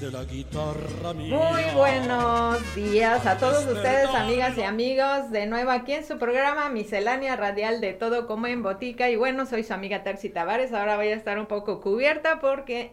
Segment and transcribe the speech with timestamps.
[0.00, 1.36] de la guitarra mía.
[1.36, 6.68] Muy buenos días a todos ustedes, amigas y amigos, de nuevo aquí en su programa
[6.68, 9.10] Miscelánea Radial de Todo como en Botica.
[9.10, 10.72] Y bueno, soy su amiga Terci Tavares.
[10.72, 12.92] Ahora voy a estar un poco cubierta porque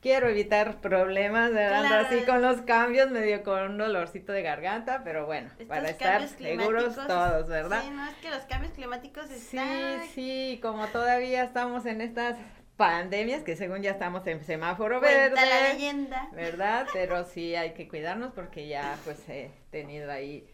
[0.00, 1.86] quiero evitar problemas, ¿verdad?
[1.88, 2.06] Claro.
[2.06, 6.28] Así con los cambios, medio con un dolorcito de garganta, pero bueno, Estos para estar
[6.28, 7.82] seguros todos, ¿verdad?
[7.82, 10.08] Sí, no, es que los cambios climáticos Sí, están...
[10.14, 12.36] sí, como todavía estamos en estas
[12.78, 15.34] pandemias, que según ya estamos en semáforo Cuenta verde.
[15.50, 16.28] la leyenda.
[16.32, 16.86] ¿verdad?
[16.94, 20.46] Pero sí hay que cuidarnos porque ya pues he tenido ahí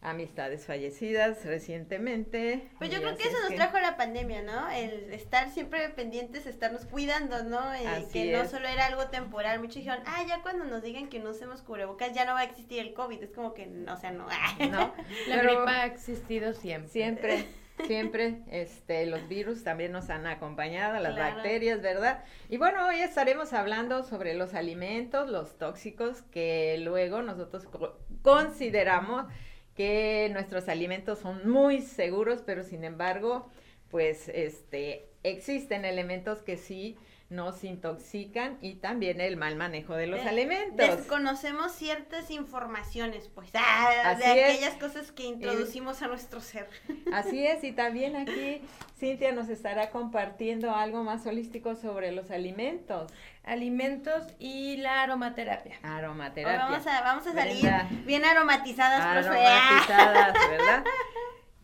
[0.00, 2.68] amistades fallecidas recientemente.
[2.78, 4.68] Pues yo creo que eso es nos trajo la pandemia, ¿no?
[4.70, 7.72] El estar siempre pendientes, estarnos cuidando, ¿no?
[7.74, 9.60] Eh, Así que no solo era algo temporal.
[9.60, 12.44] Muchos dijeron, ah, ya cuando nos digan que no usemos cubrebocas ya no va a
[12.44, 13.22] existir el COVID.
[13.22, 14.26] Es como que, no, o sea, no.
[14.70, 14.92] ¿no?
[15.28, 16.90] La Pero gripa ha existido siempre.
[16.90, 17.44] siempre,
[17.86, 21.34] siempre, este, los virus también nos han acompañado, las Claro.
[21.36, 22.24] bacterias, ¿verdad?
[22.48, 29.26] Y bueno, hoy estaremos hablando sobre los alimentos, los tóxicos, que luego nosotros co- consideramos
[29.74, 33.48] que nuestros alimentos son muy seguros, pero sin embargo,
[33.90, 36.96] pues, este, existen elementos que sí
[37.32, 40.76] nos intoxican y también el mal manejo de los De- alimentos.
[40.96, 44.50] Desconocemos ciertas informaciones, pues, ah, de es.
[44.54, 46.68] aquellas cosas que introducimos a nuestro ser.
[47.12, 48.62] Así es, y también aquí
[48.98, 53.10] Cintia nos estará compartiendo algo más holístico sobre los alimentos,
[53.44, 55.74] Alimentos y la aromaterapia.
[55.82, 56.58] Aromaterapia.
[56.64, 57.88] vamos a, vamos a salir Brenda.
[58.04, 59.44] bien aromatizadas, profe.
[59.44, 60.84] aromatizadas, ¿verdad?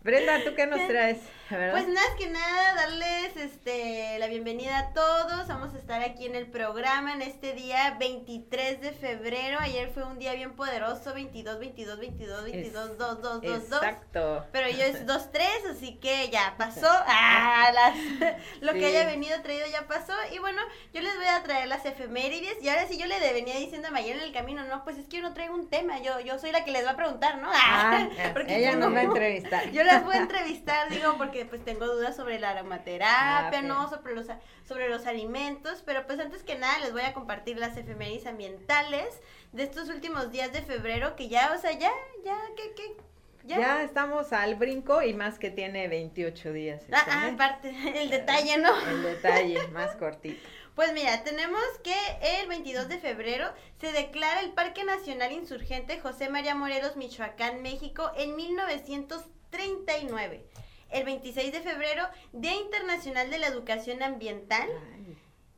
[0.03, 1.19] Brenda, ¿tú qué nos traes?
[1.57, 1.73] ¿verdad?
[1.73, 5.49] Pues más que nada, darles este la bienvenida a todos.
[5.49, 9.59] Vamos a estar aquí en el programa en este día 23 de febrero.
[9.61, 13.83] Ayer fue un día bien poderoso, 22, 22, 22, 22, 2, 2, 2, 2.
[13.83, 14.47] Exacto.
[14.53, 16.87] Pero yo es 2, 3, así que ya pasó.
[17.11, 18.79] Ah, las- lo Sí.
[18.81, 20.13] que haya venido traído ya pasó.
[20.33, 20.61] Y bueno,
[20.93, 22.63] yo les voy a traer las efemérides.
[22.63, 25.17] Y ahora sí yo le venía diciéndome ayer en el camino, no, pues es que
[25.19, 25.99] yo no traigo un tema.
[26.01, 27.51] Yo, yo soy la que les va a preguntar, ¿no?
[27.53, 29.71] Ah, Porque ella no- va a entrevistar.
[29.71, 33.89] yo las voy a entrevistar, digo, porque pues tengo dudas sobre la aromaterapia, Ah, ¿no?
[33.89, 34.27] Sobre los,
[34.67, 39.21] sobre los alimentos, pero pues antes que nada les voy a compartir las efemérides ambientales
[39.53, 41.91] de estos últimos días de febrero, que ya, o sea, ya,
[42.25, 42.97] ya, ¿qué, qué?
[43.45, 43.83] Ya.
[43.83, 46.83] estamos al brinco y más que tiene 28 días.
[46.93, 47.71] Ah, ah, aparte,
[48.03, 48.79] el detalle, ¿no?
[48.89, 50.41] El detalle, más cortito.
[50.79, 51.97] Pues mira, tenemos que
[52.41, 58.13] el 22 de febrero se declara el Parque Nacional Insurgente José María Morelos, Michoacán, México,
[58.17, 60.47] en 1939.
[60.91, 64.69] El 26 de febrero, Día Internacional de la Educación Ambiental.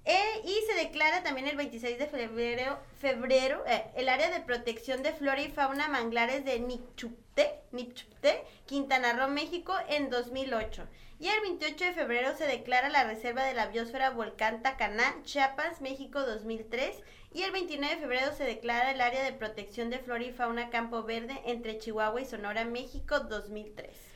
[0.05, 5.03] Eh, y se declara también el 26 de febrero, febrero eh, el área de protección
[5.03, 10.89] de flora y fauna manglares de Nichupté, Nichupté, Quintana Roo, México, en 2008.
[11.21, 15.83] Y el 28 de febrero se declara la Reserva de la Biosfera Volcán Tacaná, Chiapas,
[15.83, 16.97] México, 2003.
[17.33, 20.71] Y el 29 de febrero se declara el área de protección de flora y fauna
[20.71, 24.10] Campo Verde entre Chihuahua y Sonora, México, 2003.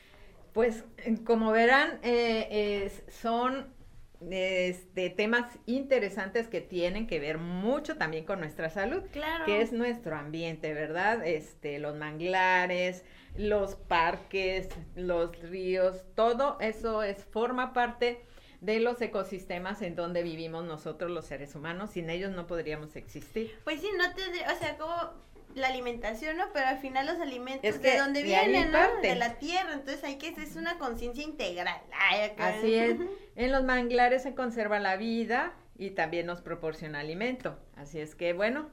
[0.55, 0.83] Pues
[1.25, 3.67] como verán, eh, son
[4.31, 9.43] este, temas interesantes que tienen que ver mucho también con nuestra salud, Claro.
[9.45, 11.27] que es nuestro ambiente, ¿verdad?
[11.27, 13.03] Este, los manglares,
[13.35, 18.21] los parques, los ríos, todo eso es forma parte
[18.61, 23.53] de los ecosistemas en donde vivimos nosotros los seres humanos, sin ellos no podríamos existir.
[23.65, 24.95] Pues sí, no tendría, o sea, como
[25.55, 26.45] la alimentación, ¿no?
[26.53, 28.77] Pero al final los alimentos Es de dónde de vienen, ¿no?
[28.77, 29.07] parte.
[29.07, 31.81] De la tierra, entonces hay que, es una conciencia integral.
[32.09, 32.49] Ay, acá.
[32.49, 32.97] Así es.
[33.35, 37.59] En los manglares se conserva la vida y también nos proporciona alimento.
[37.75, 38.69] Así es que, bueno,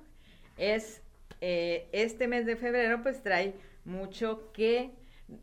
[0.57, 1.03] es
[1.41, 3.55] eh, este mes de febrero pues trae
[3.85, 4.93] mucho que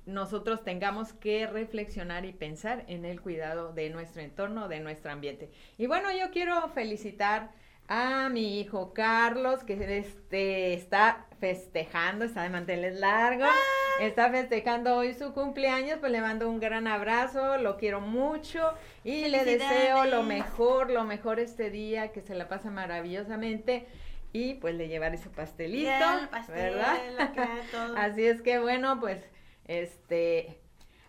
[0.06, 5.52] nosotros tengamos que reflexionar y pensar en el cuidado de nuestro entorno, de nuestro ambiente.
[5.78, 7.52] Y bueno, yo quiero felicitar
[7.90, 13.50] a mi hijo Carlos, que este, está festejando, está de manteles largos,
[14.00, 18.74] está festejando hoy su cumpleaños, pues le mando un gran abrazo, lo quiero mucho
[19.04, 23.88] y le deseo lo mejor, lo mejor este día, que se la pasa maravillosamente
[24.34, 25.90] y pues le llevaré su pastelito,
[26.22, 26.96] el pastel, ¿verdad?
[27.72, 27.96] todo.
[27.98, 29.18] Así es que bueno, pues
[29.66, 30.60] este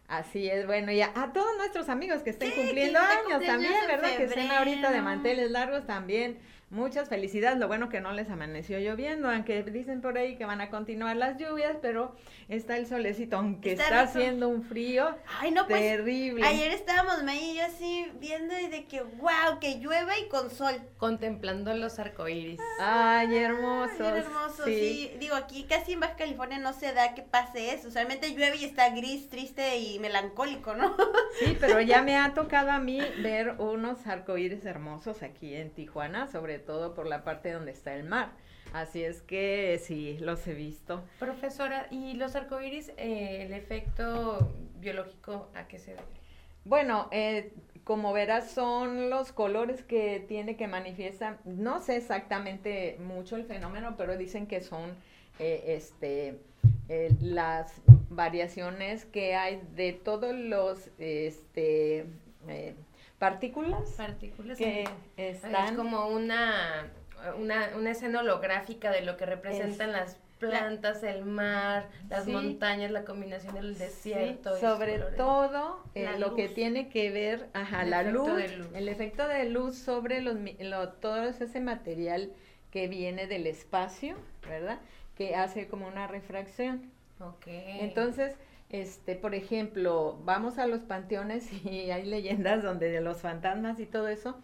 [0.08, 4.16] así es, bueno, ya a todos nuestros amigos que estén Sí, cumpliendo años también, ¿verdad?
[4.16, 6.38] Que estén ahorita de manteles largos también.
[6.70, 10.60] Muchas felicidades, lo bueno que no les amaneció lloviendo, aunque dicen por ahí que van
[10.60, 12.14] a continuar las lluvias, pero
[12.48, 15.80] está el solecito, aunque Está haciendo un frío Ay, no, pues.
[15.80, 16.46] terrible.
[16.46, 20.48] Ayer estábamos May y yo así viendo y de que, wow, que llueve y con
[20.48, 20.74] sol.
[20.96, 22.60] Contemplando los arcoíris.
[22.78, 23.98] Ay, hermosos.
[23.98, 25.12] Bien hermoso, sí.
[25.18, 27.88] Digo, aquí casi en Baja California no se da que pase eso.
[27.88, 30.96] Usualmente llueve y está gris, triste y melancólico, ¿no?
[31.38, 36.26] Sí, pero ya me ha tocado a mí ver unos arcoíris hermosos aquí en Tijuana,
[36.26, 38.30] sobre todo por la parte donde está el mar.
[38.72, 41.02] Así es que sí, los he visto.
[41.18, 46.20] Profesora, ¿y los arcoíris, eh, el efecto biológico a qué se debe?
[46.64, 47.52] Bueno, eh,
[47.84, 51.38] como verás, son los colores que tiene que manifiestan.
[51.44, 54.90] No sé exactamente mucho el fenómeno, pero dicen que son
[55.38, 56.38] eh, este,
[56.88, 57.72] eh, las
[58.10, 62.06] variaciones que hay de todos los este,
[63.20, 64.58] partículas, Partículas.
[64.58, 64.84] que
[65.16, 65.76] Es están.
[65.76, 66.88] como una,
[67.38, 72.32] una, una escena holográfica de lo que representan las plantas, el mar, las Sí.
[72.32, 74.56] montañas, la combinación del desierto.
[74.58, 78.26] sobre todo eh, lo que tiene que ver, ajá, El la luz,
[78.74, 82.32] el efecto de luz sobre los, lo- todo ese material
[82.70, 84.16] que viene del espacio,
[84.48, 84.78] ¿verdad?
[85.14, 86.90] Que hace como una refracción.
[87.20, 87.44] Ok.
[87.48, 88.34] Entonces,
[88.70, 93.86] este, por ejemplo, vamos a los panteones y hay leyendas donde de los fantasmas y
[93.86, 94.36] todo eso,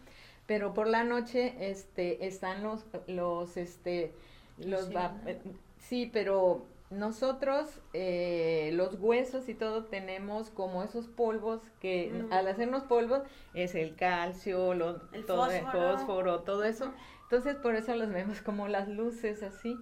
[0.47, 4.13] pero por la noche, este, están los, los, este,
[4.59, 5.27] los, va- Luciérnagas.
[5.27, 5.41] eh,
[5.79, 12.33] sí, pero nosotros, eh, los huesos y todo, tenemos como esos polvos que Mm.
[12.33, 13.23] al hacernos polvos
[13.55, 15.93] es el calcio, lo- El todo el fósforo.
[15.99, 16.93] fósforo, todo eso.
[17.25, 19.77] Entonces, por eso los vemos como las luces así.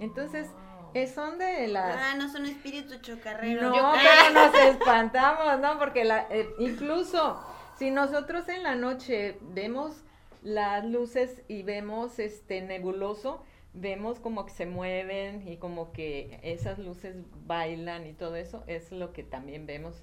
[0.00, 0.69] Entonces, Oh.
[0.94, 1.96] Eh, son de las...
[1.96, 3.62] Ah, no son espíritus chocarreros.
[3.62, 5.78] No, Yo- pero nos espantamos, ¿no?
[5.78, 7.40] Porque la, eh, incluso
[7.78, 10.02] si nosotros en la noche vemos
[10.42, 16.78] las luces y vemos este nebuloso, vemos como que se mueven y como que esas
[16.78, 17.14] luces
[17.46, 19.94] bailan y todo eso, es lo que también vemos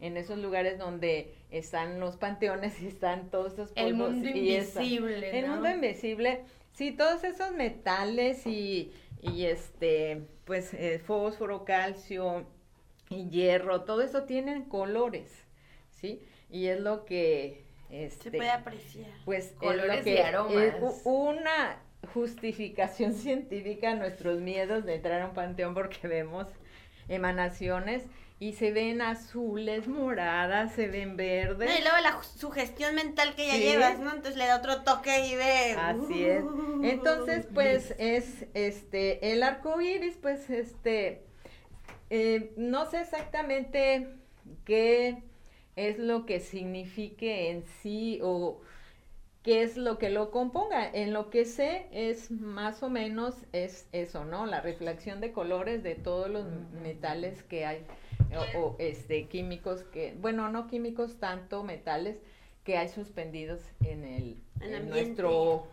[0.00, 4.54] en esos lugares donde están los panteones y están todos esos El polvos mundo y
[4.56, 6.40] esa- invisible, el mundo invisible,
[6.72, 8.92] sí, todos esos metales y,
[9.22, 12.46] y este, pues, eh, fósforo, calcio
[13.10, 15.30] y hierro, todo eso tienen colores,
[15.90, 16.22] ¿sí?
[16.50, 19.10] Y es lo que, este, Se puede apreciar.
[19.24, 20.54] pues, es Colores lo que, y aromas.
[20.56, 20.74] es
[21.04, 21.82] una
[22.14, 26.48] justificación científica a nuestros miedos de entrar a un panteón porque vemos
[27.08, 28.04] emanaciones
[28.42, 31.70] y se ven azules, moradas, se ven verdes.
[31.70, 33.60] No, y luego la sugestión mental que ya Sí.
[33.62, 34.10] llevas, ¿no?
[34.10, 35.76] Entonces le da otro toque y de...
[35.78, 36.44] Así es.
[36.82, 41.22] Entonces, pues es este el arco iris, pues este
[42.10, 44.08] eh, no sé exactamente
[44.64, 45.22] qué
[45.76, 48.60] es lo que signifique en sí o
[49.44, 50.84] qué es lo que lo componga.
[50.92, 54.46] En lo que sé es más o menos es eso, ¿no?
[54.46, 56.44] La reflexión de colores de todos los
[56.82, 57.86] metales que hay
[58.36, 62.18] o, o, este químicos que, bueno, no químicos tanto metales
[62.64, 64.90] que hay suspendidos en el El en ambiente.
[64.90, 65.66] nuestro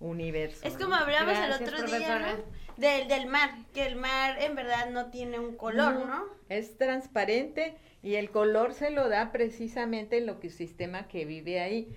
[0.00, 0.66] universo.
[0.66, 0.80] Es ¿no?
[0.80, 2.18] como hablamos el Gracias, otro día.
[2.36, 2.58] ¿no?
[2.76, 6.26] Del, del mar, que el mar en verdad no tiene un color, ¿no?
[6.48, 11.88] Es transparente y el color se lo da precisamente el ecosistema que vive ahí.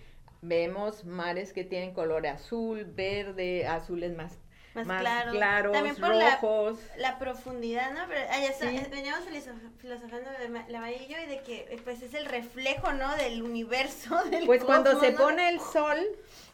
[0.42, 4.40] Vemos mares que tienen color azul, verde, azules más,
[4.74, 5.32] Más, más claro.
[5.32, 6.80] claros, También por la, rojos.
[6.98, 8.02] la profundidad, ¿no?
[8.08, 12.26] Pero ya está, veníamos filosof- filosofando de amarillo y de que eh, pues es el
[12.26, 13.16] reflejo, ¿no?
[13.18, 15.18] Del universo, del Pues cuando se ¿no?
[15.18, 15.98] pone el sol,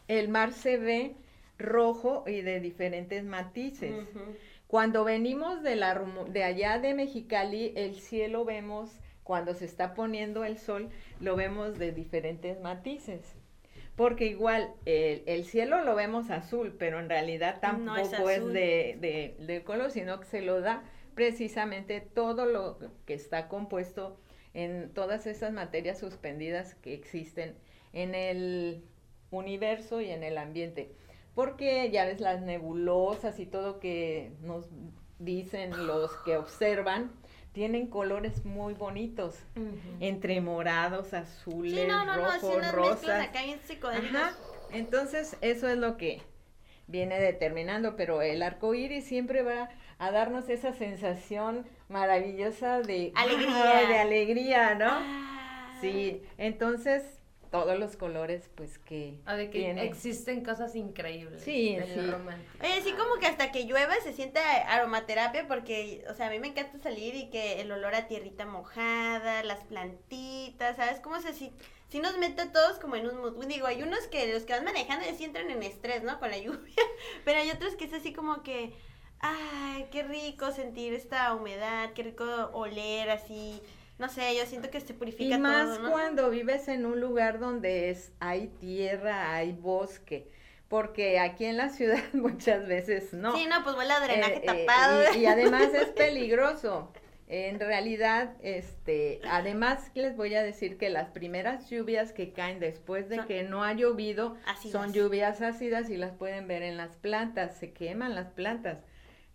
[0.08, 1.14] el mar se ve
[1.58, 3.94] rojo y de diferentes matices.
[4.66, 5.94] Cuando venimos de, la,
[6.28, 8.90] de allá de Mexicali, el cielo vemos,
[9.22, 13.20] cuando se está poniendo el sol, lo vemos de diferentes matices.
[13.98, 18.38] Porque igual el, el cielo lo vemos azul, pero en realidad No es tampoco es,
[18.38, 18.52] azul.
[18.54, 24.16] de, de, de color, sino que se lo da precisamente todo lo que está compuesto
[24.54, 27.56] en todas esas materias suspendidas que existen
[27.92, 28.84] en el
[29.32, 30.92] universo y en el ambiente.
[31.34, 34.68] Porque ya ves las nebulosas y todo que nos
[35.18, 37.10] dicen los que observan,
[37.52, 39.34] tienen colores muy bonitos,
[40.00, 42.94] entre morados, azules, Sí, no, no, no, así rojos, unas rosas.
[43.02, 44.22] mezclas acá bien psicodélicas.
[44.22, 44.36] Ajá.
[44.72, 46.22] Entonces, eso es lo que
[46.86, 53.88] viene determinando, pero el arco iris siempre va a darnos esa sensación maravillosa de Alegría.
[53.88, 54.86] de alegría, ¿no?
[54.90, 55.78] Ah.
[55.80, 57.17] Sí, entonces
[57.50, 59.84] todos los colores, pues que de tiene.
[59.84, 61.42] existen cosas increíbles.
[61.42, 62.00] Sí, en sí.
[62.62, 66.38] Oye, sí como que hasta que llueve se siente aromaterapia porque, o sea, a mí
[66.38, 71.00] me encanta salir y que el olor a tierrita mojada, las plantitas, ¿sabes?
[71.00, 71.52] Cómo se si,
[71.88, 73.46] si nos mete a todos como en un mood.
[73.46, 76.18] Digo, hay unos que los que van manejando ya sí entran en estrés, ¿no?
[76.18, 76.74] Con la lluvia,
[77.24, 78.72] pero hay otros que es así como que,
[79.20, 83.62] ay, qué rico sentir esta humedad, qué rico oler así.
[83.98, 85.90] No sé, yo siento que se purifica y más todo, ¿no?
[85.90, 90.30] cuando vives en un lugar donde es hay tierra, hay bosque,
[90.68, 93.36] porque aquí en la ciudad muchas veces no.
[93.36, 95.02] Sí, no, pues huele a drenaje Eh, eh, tapado.
[95.14, 96.92] y, y además es peligroso.
[97.26, 103.08] en realidad, este, además les voy a decir que las primeras lluvias que caen después
[103.08, 104.72] de Son que no ha llovido ácidas.
[104.80, 108.78] son lluvias ácidas y las pueden ver en las plantas, se queman las plantas.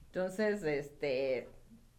[0.08, 1.50] Entonces, este,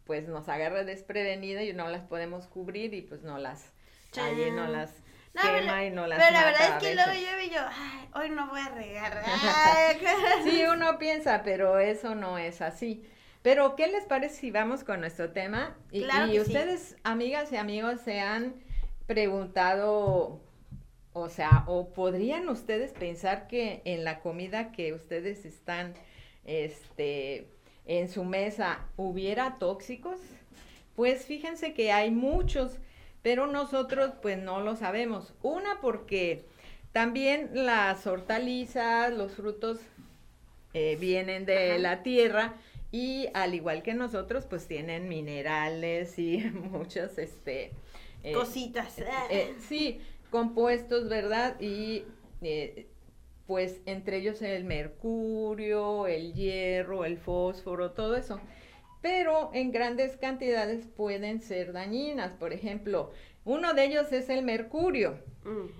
[0.05, 3.73] pues nos agarra desprevenida y no las podemos cubrir y pues no las,
[4.17, 4.71] allí no Chan.
[4.71, 4.91] las
[5.33, 7.59] No, quema pero, y no las pero la verdad es que luego llueve y yo,
[7.69, 9.23] ay, hoy no voy a regar.
[10.43, 13.03] Sí, uno piensa, pero eso no es así.
[13.41, 15.75] Pero, ¿qué les parece si vamos con nuestro tema?
[15.91, 16.51] Y, Claro y que sí.
[16.51, 18.55] ustedes, amigas y amigos, se han
[19.07, 20.41] preguntado,
[21.13, 25.93] o sea, o podrían ustedes pensar que en la comida que ustedes están,
[26.43, 27.54] este,
[27.85, 30.17] en su mesa hubiera tóxicos?
[30.95, 32.73] Pues fíjense que hay muchos,
[33.21, 35.33] pero nosotros pues no lo sabemos.
[35.41, 36.45] Una porque
[36.93, 39.79] también las hortalizas, los frutos
[40.73, 41.79] eh, vienen de Ajá.
[41.79, 42.53] la tierra
[42.91, 46.37] y al igual que nosotros pues tienen minerales y
[46.71, 47.71] muchos este
[48.23, 48.95] eh, Cositas.
[49.29, 49.99] eh, sí,
[50.31, 51.59] compuestos, ¿verdad?
[51.59, 52.03] Y
[52.41, 52.87] eh,
[53.47, 58.39] pues entre ellos el mercurio, el hierro, el fósforo, todo eso.
[59.01, 62.33] Pero en grandes cantidades pueden ser dañinas.
[62.33, 63.11] Por ejemplo,
[63.43, 65.19] uno de ellos es el mercurio,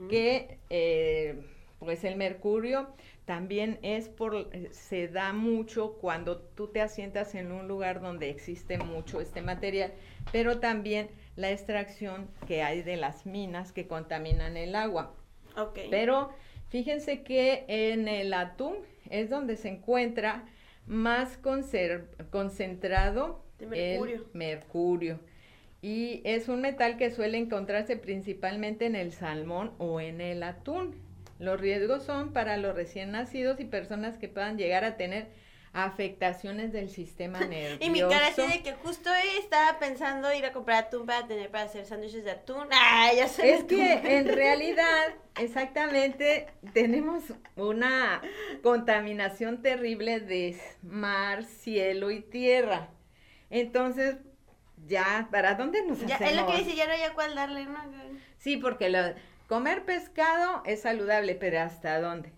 [0.10, 1.44] que eh,
[1.80, 2.88] pues el mercurio
[3.26, 8.78] también es por, se da mucho cuando tú te asientas en un lugar donde existe
[8.78, 9.92] mucho este material,
[10.32, 15.16] pero también la extracción que hay de las minas que contaminan el agua.
[15.58, 15.80] Ok.
[15.90, 16.30] Pero
[16.76, 18.76] fíjense que en el atún
[19.10, 20.44] es donde se encuentra
[20.86, 21.40] más
[22.32, 24.16] concentrado De mercurio.
[24.16, 25.22] el mercurio.
[25.82, 30.96] Y es un metal que suele encontrarse principalmente en el salmón o en el atún.
[31.40, 35.28] Los riesgos son para los recién nacidos y personas que puedan llegar a tener
[35.78, 37.78] afectaciones del sistema nervioso.
[37.84, 41.28] Y mi cara así de que justo hoy estaba pensando ir a comprar atún para
[41.28, 42.68] tener para hacer sándwiches de atún.
[42.72, 47.24] Ay, ya se Es que en realidad, exactamente, tenemos
[47.58, 48.22] una
[48.64, 52.90] contaminación terrible de mar, cielo y tierra.
[53.50, 54.16] Entonces,
[54.88, 56.34] ya, ¿para dónde nos Ya, hacemos?
[56.34, 57.80] es lo que dice, ya no hay a cuál darle, ¿no?
[58.38, 59.14] Sí, porque lo-
[59.48, 62.32] comer pescado es saludable, pero ¿hasta dónde?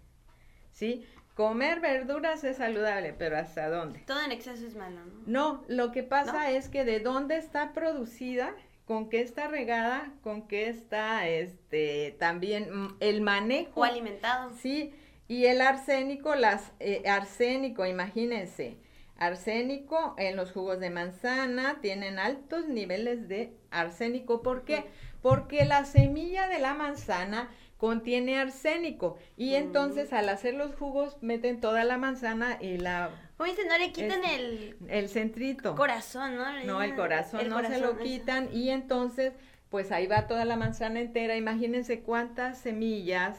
[0.71, 1.05] ¿Sí?
[1.37, 3.99] Comer verduras es saludable, pero ¿hasta dónde?
[4.07, 5.21] Todo en exceso es malo, ¿no?
[5.27, 6.57] No, lo que pasa ¿No?
[6.57, 12.75] es que de dónde está producida, con qué está regada, con qué está este también
[12.75, 13.81] mm, el manejo.
[13.81, 14.51] O alimentado.
[14.55, 14.95] Sí,
[15.27, 18.79] y el arsénico, las eh, arsénico, imagínense,
[19.19, 24.41] arsénico en los jugos de manzana tienen altos niveles de arsénico.
[24.41, 24.85] ¿Por qué?
[25.21, 29.55] Porque la semilla de la manzana contiene arsénico y Mm.
[29.55, 33.91] entonces al hacer los jugos meten toda la manzana y la Como dicen, no le
[33.91, 35.75] quitan Es- el el centrito.
[35.75, 36.51] corazón, ¿no?
[36.53, 37.99] Le No, el corazón el no se corazón, lo eso.
[38.03, 39.33] quitan y entonces
[39.69, 41.35] pues ahí va toda la manzana entera.
[41.35, 43.37] Imagínense cuántas semillas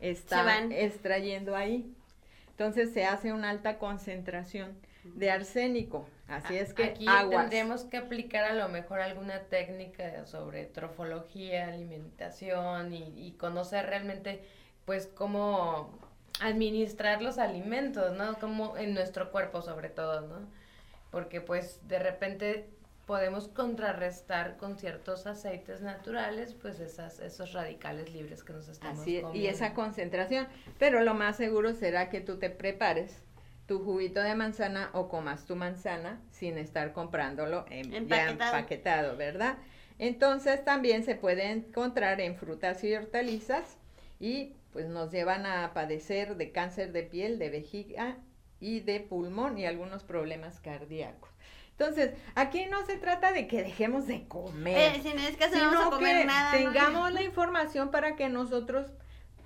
[0.00, 0.72] están van.
[0.72, 1.94] extrayendo ahí.
[2.50, 4.72] Entonces se hace una alta concentración
[5.04, 6.06] de arsénico.
[6.28, 7.40] Así es que Aquí aguas.
[7.50, 14.44] tendremos que aplicar a lo mejor alguna técnica sobre trofología, alimentación y, y conocer realmente
[14.84, 15.98] pues cómo
[16.40, 18.38] administrar los alimentos, ¿no?
[18.38, 20.46] Como en nuestro cuerpo sobre todo, ¿no?
[21.10, 22.68] Porque pues de repente
[23.06, 29.16] podemos contrarrestar con ciertos aceites naturales pues esas, esos radicales libres que nos estamos Así
[29.16, 29.50] es, y comiendo.
[29.50, 30.46] esa concentración.
[30.78, 33.22] Pero lo más seguro será que tú te prepares
[33.68, 38.56] tu juguito de manzana o comas tu manzana sin estar comprándolo en, ya Empaquetado.
[38.56, 39.58] empaquetado, ¿verdad?
[39.98, 43.76] Entonces también se puede encontrar en frutas y hortalizas
[44.18, 48.16] y pues nos llevan a padecer de cáncer de piel, de vejiga
[48.58, 51.30] y de pulmón y algunos problemas cardíacos.
[51.72, 55.48] Entonces, aquí no se trata de que dejemos de comer Eh, si no es que
[55.48, 56.52] no vamos a sino comer que nada.
[56.52, 56.58] ¿no?
[56.72, 58.90] tengamos la información para que nosotros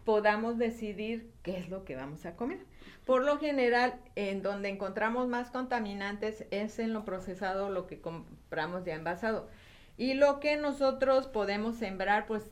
[0.04, 2.60] podamos decidir qué es lo que vamos a comer.
[3.04, 8.84] Por lo general, en donde encontramos más contaminantes es en lo procesado, lo que compramos
[8.84, 9.48] ya envasado.
[9.96, 12.50] Y lo que nosotros podemos sembrar, pues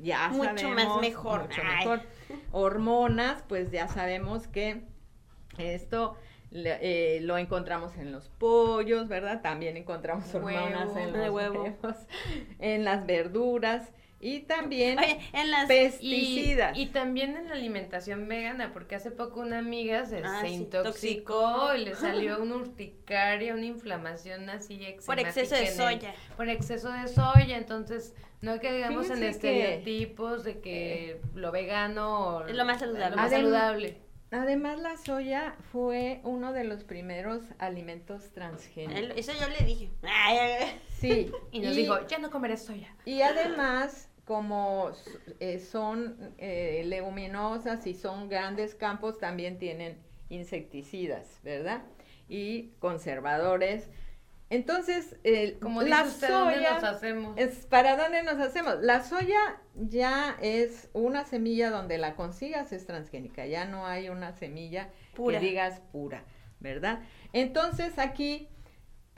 [0.00, 1.42] ya Mucho más sabemos, mejor.
[1.42, 1.76] mucho Ay.
[1.78, 2.00] mejor.
[2.52, 4.82] Hormonas, pues ya sabemos que
[5.58, 6.16] esto
[6.50, 9.42] eh, lo encontramos en los pollos, ¿verdad?
[9.42, 11.62] También encontramos hormonas en los huevo.
[11.62, 11.96] huevos,
[12.58, 15.64] en las verduras y también Oye, en las...
[15.64, 16.76] Y, pesticidas.
[16.76, 20.54] y también en la alimentación vegana, porque hace poco una amiga se, Ah, se sí,
[20.54, 21.74] intoxicó toxicó.
[21.76, 26.14] y le salió una urticaria, una inflamación así por exceso de el- soya.
[26.36, 32.56] por exceso de soya, entonces no caigamos en que- estereotipos de que lo vegano Es
[32.56, 33.10] lo más saludable.
[33.10, 34.08] lo más Adem- saludable.
[34.30, 39.16] Además, la soya fue uno de los primeros alimentos transgénicos.
[39.16, 39.88] Eso yo le dije.
[41.00, 41.30] Sí.
[41.52, 42.94] Y nos dijo, ya no comeré soya.
[43.06, 44.90] Y además, como
[45.40, 49.96] eh, son eh, leguminosas y son grandes campos, también tienen
[50.28, 51.80] insecticidas, ¿verdad?
[52.28, 53.88] Y conservadores.
[54.50, 55.16] Entonces,
[55.62, 57.38] como la soya, nos hacemos?
[57.38, 58.76] Es, ¿para dónde nos hacemos?
[58.82, 64.32] La soya ya es una semilla donde la consigas es transgénica, ya no hay una
[64.32, 66.24] semilla que digas pura,
[66.60, 67.00] ¿verdad?
[67.32, 68.48] Entonces aquí,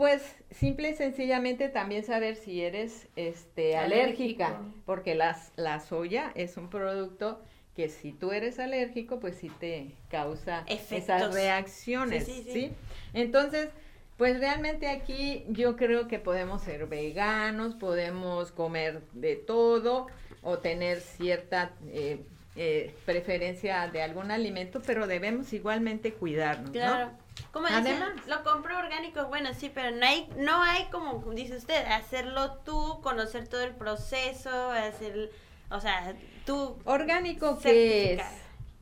[0.00, 6.57] pues simple y sencillamente también saber si eres este, alérgica, porque las, la soya es
[6.57, 7.38] un producto
[7.76, 12.73] que si tú eres alérgico, pues sí te causa esas reacciones, ¿sí?
[13.12, 13.69] Entonces,
[14.16, 20.07] pues realmente aquí yo creo que podemos ser veganos, podemos comer de todo
[20.40, 22.23] o tener cierta eh,
[22.57, 27.11] eh, preferencia de algún alimento, pero debemos igualmente cuidarnos, claro.
[27.52, 31.85] Como Además, lo compro orgánico, bueno, sí, pero no hay, no hay como dice usted,
[31.87, 35.30] hacerlo tú, conocer todo el proceso, hacer,
[35.71, 36.14] o sea,
[36.47, 36.78] tú.
[36.85, 38.23] Orgánico que es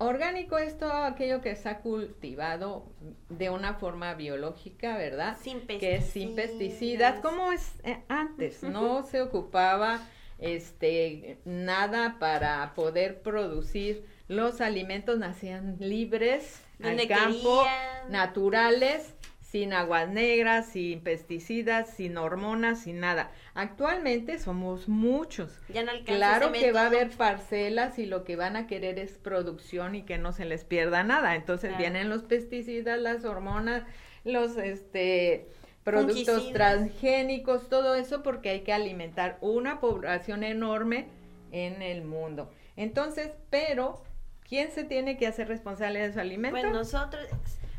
[0.01, 2.85] Orgánico es todo aquello que está cultivado
[3.29, 5.37] de una forma biológica, ¿verdad?
[5.43, 5.81] Sin pesticidas.
[5.81, 10.01] Que es sin pesticidas, como es eh, antes, no se ocupaba
[10.39, 17.65] este nada para poder producir los alimentos nacían libres al campo,
[18.09, 19.15] naturales
[19.51, 23.31] sin aguas negras, sin pesticidas, sin hormonas, sin nada.
[23.55, 25.59] Actualmente somos muchos.
[25.73, 29.13] Ya no claro que va a haber parcelas y lo que van a querer es
[29.13, 31.35] producción y que no se les pierda nada.
[31.35, 33.85] Entonces vienen los pesticidas, las hormonas,
[34.23, 35.49] los este
[35.83, 41.09] productos transgénicos, todo eso porque hay que alimentar una población enorme
[41.53, 42.51] en el mundo.
[42.77, 44.03] Entonces, pero
[44.49, 46.59] ¿quién se tiene que hacer responsable de su alimento?
[46.59, 47.28] Pues nosotros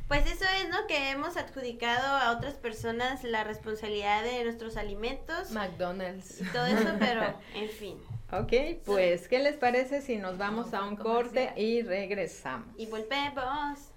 [0.09, 0.88] pues eso es, ¿no?
[0.88, 5.51] Que hemos adjudicado a otras personas la responsabilidad de nuestros alimentos.
[5.51, 6.41] McDonald's.
[6.41, 7.22] Y todo eso, pero
[7.53, 7.98] en fin.
[8.31, 12.67] Ok, pues, ¿qué les parece si nos vamos a un corte y regresamos?
[12.75, 13.91] Y volvemos.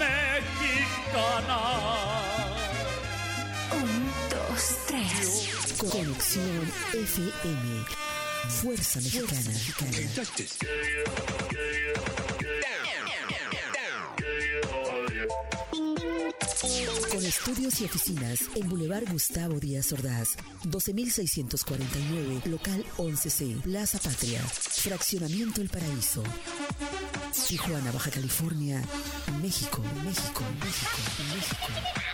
[0.00, 1.58] Mexicana.
[3.72, 5.78] Un, dos, tres.
[5.78, 8.11] Conexión FM.
[8.60, 9.50] Fuerza Mexicana.
[17.10, 25.60] Con estudios y oficinas en Boulevard Gustavo Díaz Ordaz, 12649, local 11C, Plaza Patria, Fraccionamiento
[25.60, 26.22] El Paraíso.
[27.48, 28.82] Tijuana, Baja California,
[29.40, 30.98] México, México, México,
[31.34, 32.11] México.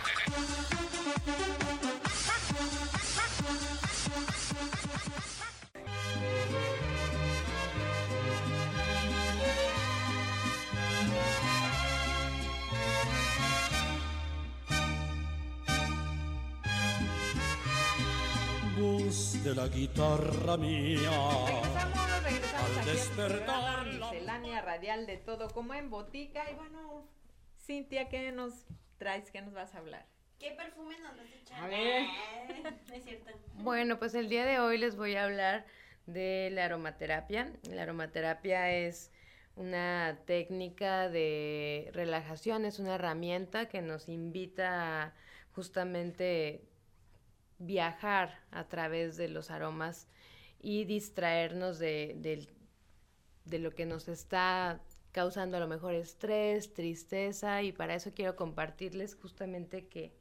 [19.09, 21.09] De la guitarra mía.
[21.47, 27.07] Regresamos, regresamos al despertar la miscelánea radial de todo como en botica y bueno,
[27.57, 28.67] Cintia, ¿qué nos
[28.99, 29.31] traes?
[29.31, 30.05] ¿Qué nos vas a hablar?
[30.37, 31.63] ¿Qué perfume nos vas a echar?
[31.63, 32.05] A ver.
[32.93, 33.31] es cierto.
[33.55, 35.65] Bueno, pues el día de hoy les voy a hablar
[36.05, 37.51] de la aromaterapia.
[37.63, 39.11] La aromaterapia es
[39.55, 45.13] una técnica de relajación, es una herramienta que nos invita a
[45.51, 46.68] justamente
[47.59, 50.07] viajar a través de los aromas
[50.61, 52.47] y distraernos de,
[53.45, 58.35] de, lo que nos está causando a lo mejor estrés, tristeza y para eso quiero
[58.35, 60.13] compartirles justamente que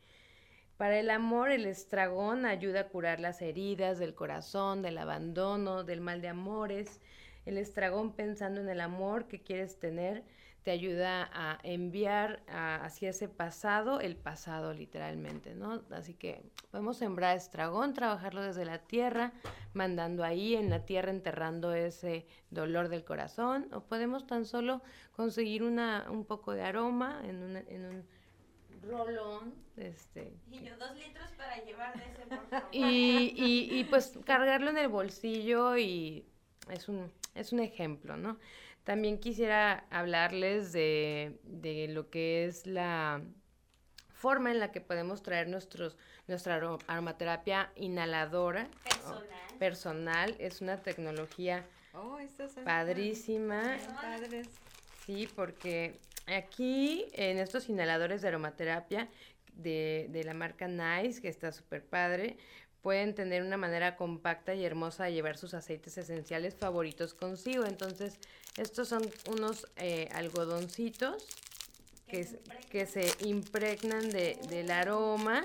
[0.76, 6.00] para el amor el estragón ayuda a curar las heridas del corazón, del abandono, del
[6.00, 7.00] mal de amores.
[7.46, 10.22] El estragón pensando en el amor que quieres tener
[10.68, 15.82] te ayuda a enviar hacia ese pasado el pasado literalmente, ¿no?
[15.90, 19.32] Así que podemos sembrar estragón, trabajarlo desde la tierra,
[19.72, 25.62] mandando ahí en la tierra, enterrando ese dolor del corazón, o podemos tan solo conseguir
[25.62, 28.04] una, un poco de aroma en, un
[28.82, 30.34] rolón, este...
[30.50, 32.68] Y yo dos litros para llevar de ese, por favor.
[32.72, 36.26] Y, y, y pues cargarlo en el bolsillo y
[36.68, 38.38] es un, es un ejemplo, ¿no?
[38.84, 41.38] También quisiera hablarles de,
[41.90, 43.22] lo que es la
[44.08, 48.68] forma en la que podemos traer nuestros, nuestra aromaterapia inhaladora
[49.58, 50.34] personal.
[50.38, 52.18] Es una tecnología oh,
[52.64, 53.76] padrísima.
[55.04, 59.08] Sí, porque aquí en estos inhaladores de aromaterapia
[59.52, 62.38] de, de la marca Nice, que está súper padre,
[62.82, 67.64] pueden tener una manera compacta y hermosa de llevar sus aceites esenciales favoritos consigo.
[67.64, 68.18] Entonces,
[68.56, 71.26] estos son unos eh, algodoncitos
[72.06, 75.44] que, se que se impregnan de, del aroma.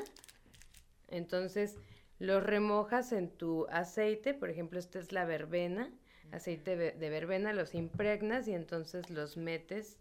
[1.10, 1.76] Entonces,
[2.20, 5.92] los remojas en tu aceite, por ejemplo, esta es la verbena,
[6.32, 9.98] aceite de verbena, los impregnas y entonces los metes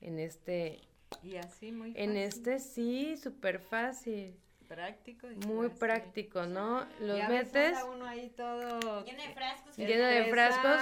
[0.00, 0.80] en este...
[1.22, 4.36] Y así muy En este sí, súper fácil.
[4.68, 5.28] Práctico.
[5.46, 6.86] Muy práctico, ¿no?
[7.00, 7.78] Los metes.
[7.92, 9.76] uno ahí todo lleno de frascos.
[9.76, 10.80] Lleno de frascos.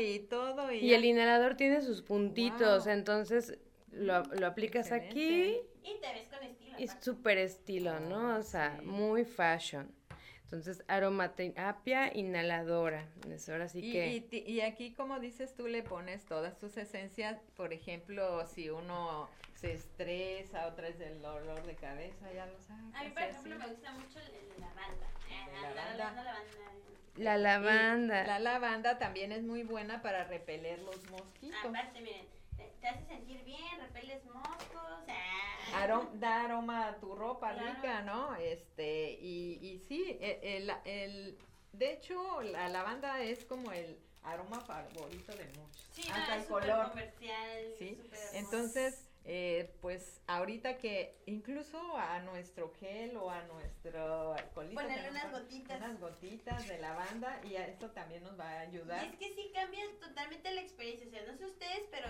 [0.00, 0.72] Y todo.
[0.72, 3.58] Y, el inhalador tiene sus puntitos, entonces
[3.90, 5.56] lo, lo aplicas aquí.
[5.82, 6.78] Y te ves con estilo.
[6.78, 8.36] Y súper estilo, ¿no?
[8.38, 9.92] O sea, muy fashion.
[10.46, 13.04] Entonces, aromaterapia inhaladora.
[13.48, 14.44] ahora sí y, que...
[14.46, 17.40] Y, aquí, como dices tú, le pones todas tus esencias.
[17.56, 22.94] Por ejemplo, si uno se estresa, otra es el dolor de cabeza, ya lo sabes.
[22.94, 24.20] A mí, por ejemplo, me gusta mucho
[24.60, 25.06] la lavanda.
[25.62, 26.34] La, lavanda.
[27.16, 28.26] La lavanda.
[28.26, 31.58] La lavanda también es muy buena para repeler los mosquitos.
[31.64, 32.26] Aparte, miren,
[32.56, 35.06] te hace sentir bien, repeles moscos.
[36.14, 38.34] da aroma a tu ropa rica, ¿no?
[38.36, 41.38] Este, y, y sí, e, el, el,
[41.72, 45.88] de hecho, la lavanda es como el aroma favorito de muchos.
[45.92, 46.90] Sí, hasta el color.
[46.90, 47.74] comercial.
[47.78, 47.98] Sí,
[48.32, 54.80] entonces, eh, pues ahorita que incluso a nuestro gel o a nuestro alcoholito.
[54.80, 55.78] Ponerle unas gotitas.
[55.78, 59.04] Unas gotitas de lavanda y a esto también nos va a ayudar.
[59.04, 61.08] Y es que sí cambia totalmente la experiencia.
[61.08, 62.06] O sea, no sé ustedes, pero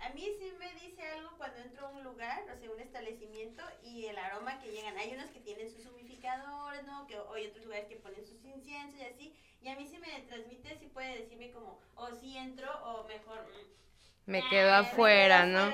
[0.00, 3.62] a mí sí me dice algo cuando entro a un lugar, o sea, un establecimiento
[3.82, 4.98] y el aroma que llegan.
[4.98, 7.06] Hay unos que tienen sus humidificadores, ¿no?
[7.06, 9.34] Que, o hay otros lugares que ponen sus inciensos y así.
[9.62, 13.40] Y a mí sí me transmite, sí puede decirme como, o si entro, o mejor...
[13.40, 13.78] Mm,
[14.28, 15.70] me quedo afuera, ¿no?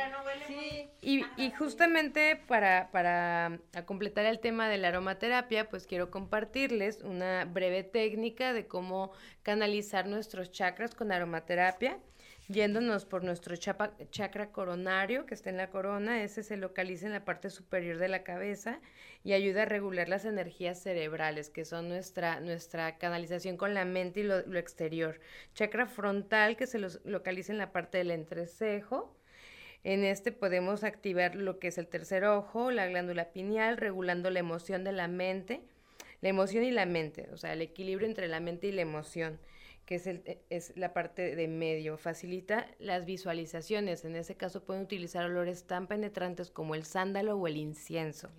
[0.46, 0.88] sí.
[1.00, 7.44] Y, y, justamente para, para completar el tema de la aromaterapia, pues quiero compartirles una
[7.44, 9.10] breve técnica de cómo
[9.42, 11.98] canalizar nuestros chakras con aromaterapia.
[12.48, 17.24] Yéndonos por nuestro chakra coronario, que está en la corona, ese se localiza en la
[17.24, 18.80] parte superior de la cabeza
[19.22, 24.20] y ayuda a regular las energías cerebrales, que son nuestra, nuestra canalización con la mente
[24.20, 25.20] y lo, exterior.
[25.54, 29.16] Chakra frontal, que se localiza en la parte del entrecejo.
[29.82, 34.40] En este podemos activar lo que es el tercer ojo, la glándula pineal, regulando la
[34.40, 35.62] emoción de la mente,
[36.20, 39.38] la emoción y la mente, o sea, el equilibrio entre la mente y la emoción
[39.86, 41.96] que es, el, es la parte de medio.
[41.98, 44.04] Facilita las visualizaciones.
[44.04, 48.30] En ese caso pueden utilizar olores tan penetrantes como el sándalo o el incienso.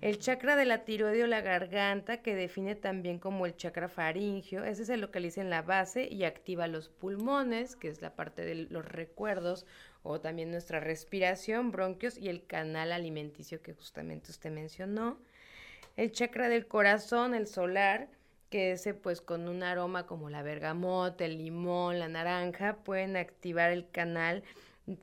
[0.00, 4.64] El, chakra de la tiroide o la garganta, que define también como el chakra faringio,
[4.64, 8.66] ese se localiza en la base y activa los pulmones, que es la parte de
[8.68, 9.64] los recuerdos,
[10.02, 15.20] o también nuestra respiración, bronquios y el canal alimenticio que justamente usted mencionó.
[15.96, 18.08] El chakra del corazón, el solar,
[18.52, 23.72] que ese pues con un aroma como la bergamota, el limón, la naranja, pueden activar
[23.72, 24.42] el canal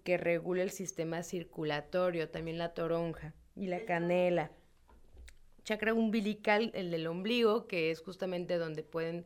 [0.03, 4.51] que regula el sistema circulatorio, también la toronja y la canela.
[5.63, 9.25] Chakra umbilical, el del ombligo, que es justamente donde pueden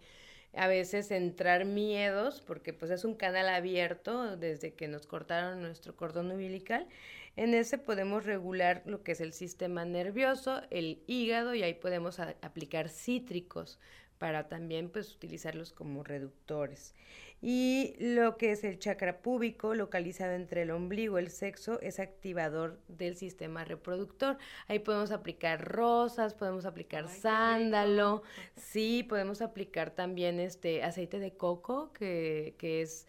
[0.54, 5.98] a veces entrar miedos, porque pues es un canal abierto desde que nos cortaron nuestro
[5.98, 6.88] cordón umbilical.
[7.36, 12.22] En ese podemos regular lo que es el sistema nervioso, el hígado y ahí podemos
[12.22, 13.80] aplicar cítricos
[14.24, 16.96] para también pues utilizarlos como reductores.
[17.42, 22.00] Y lo que es el chakra púbico, localizado entre el ombligo y el sexo, es
[22.00, 24.38] activador del sistema reproductor.
[24.70, 28.24] Ahí podemos aplicar rosas, podemos aplicar sándalo,
[28.56, 33.06] sí, podemos aplicar también este aceite de coco, que, que es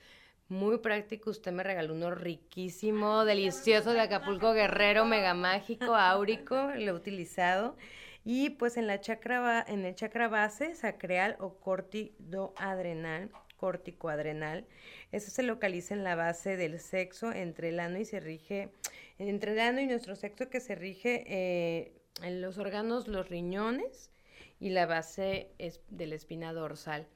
[0.49, 1.31] muy práctico.
[1.31, 7.77] Usted me regaló uno riquísimo, delicioso de Acapulco Guerrero, mega mágico, áurico, lo he utilizado.
[8.25, 14.67] Y pues en, la chakra, en el chakra base, sacreal o corticoadrenal, corticoadrenal,
[15.13, 18.71] eso se localiza en la base del sexo entre el ano y se rige,
[19.19, 24.11] entre el ano y nuestro sexo que se rige eh, en los órganos, los riñones
[24.59, 27.07] y la base es de la espina dorsal.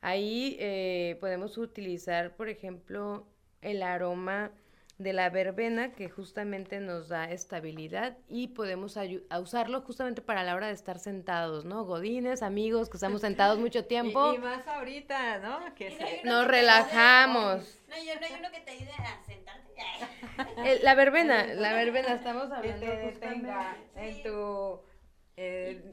[0.00, 3.26] Ahí eh, podemos utilizar, por ejemplo,
[3.62, 4.52] el aroma
[4.98, 8.98] de la verbena que justamente nos da estabilidad y podemos
[9.40, 11.84] usarlo justamente para la hora de estar sentados, ¿no?
[11.84, 14.34] Godines, amigos, que estamos sentados mucho tiempo.
[14.34, 15.74] Y, más ahorita, ¿no?
[15.76, 17.80] Que nos relajamos.
[17.88, 19.68] No, yo, no hay uno que te ayude a sentarte.
[20.82, 24.80] la verbena, la verbena, estamos hablando que te en tu...
[25.36, 25.92] Eh,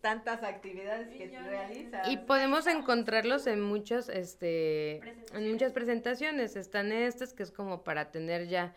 [0.00, 2.08] tantas actividades que realizas.
[2.08, 4.96] Y podemos encontrarlos en muchas, este,
[5.32, 6.56] en muchas presentaciones.
[6.56, 8.74] Están estas que es como para tener ya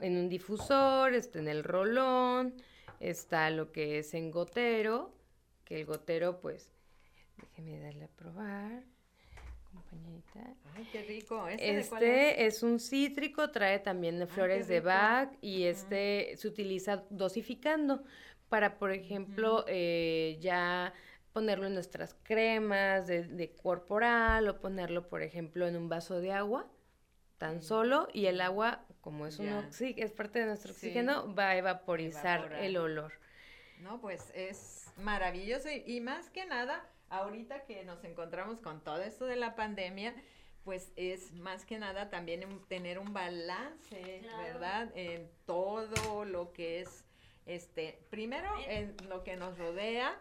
[0.00, 2.54] en un difusor, está en el rolón,
[3.00, 5.14] está lo que es en gotero,
[5.64, 6.70] que el gotero, pues,
[7.36, 8.84] déjeme darle a probar,
[9.72, 10.54] compañerita.
[10.74, 11.48] Ay, qué rico.
[11.48, 14.80] ¿Este, de cuál Este es un cítrico, trae también flores de.
[14.80, 18.04] Bach y este se utiliza dosificando
[18.48, 20.92] para, por ejemplo, eh, ya
[21.32, 26.32] ponerlo en nuestras cremas de, de corporal o ponerlo, por ejemplo, en un vaso de
[26.32, 26.66] agua
[27.36, 29.46] tan solo y el agua, como es un
[29.96, 30.86] es parte de nuestro Sí.
[30.88, 32.64] oxígeno, va a evaporizar Evaporar.
[32.64, 33.12] el olor.
[33.80, 39.00] No, pues es maravilloso y, y más que nada, ahorita que nos encontramos con todo
[39.02, 40.14] esto de la pandemia,
[40.64, 44.42] pues es más que nada también tener un balance, Claro.
[44.42, 44.92] ¿verdad?
[44.96, 47.04] En todo lo que es,
[47.48, 50.16] este, primero en lo que nos rodea,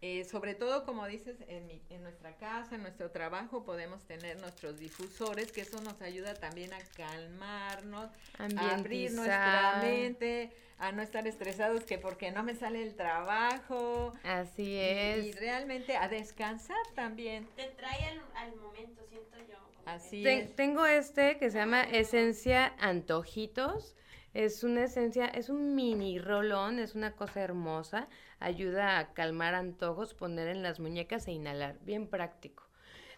[0.00, 4.38] eh, sobre todo, como dices, en, mi- en nuestra casa, en nuestro trabajo, podemos tener
[4.40, 11.00] nuestros difusores, que eso nos ayuda también a calmarnos, a abrir nuestra mente, a no
[11.02, 14.12] estar estresados que porque no me sale el trabajo.
[14.24, 15.24] Así es.
[15.24, 17.46] Y, realmente a descansar también.
[17.56, 19.56] Te trae al, al momento, siento yo.
[19.86, 20.54] Así Ten- es.
[20.56, 23.96] tengo este que se llama Esencia Antojitos.
[24.34, 28.08] Es una esencia, es un mini rolón, es una cosa hermosa.
[28.40, 31.78] Ayuda a calmar antojos, poner en las muñecas e inhalar.
[31.82, 32.64] Bien práctico.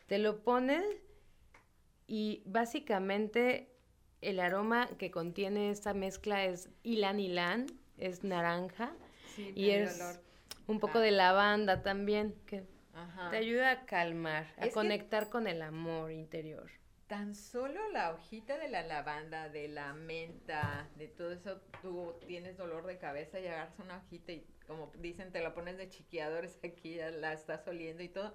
[0.07, 0.85] Te lo pones
[2.07, 3.71] y básicamente
[4.21, 8.93] el aroma que contiene esta mezcla es ylan ylan, es naranja
[9.35, 10.23] Sí, y es olor.
[10.67, 11.03] un poco Ah.
[11.03, 13.31] de lavanda también, que Ajá.
[13.31, 16.71] te ayuda a calmar, a Es que- conectar con el amor interior.
[17.09, 22.57] Tan solo la hojita de la lavanda, de la menta, de todo eso, tú tienes
[22.57, 26.59] dolor de cabeza y agarras una hojita y como dicen, te la pones de chiqueadores
[26.65, 28.35] aquí, ya la estás oliendo y todo.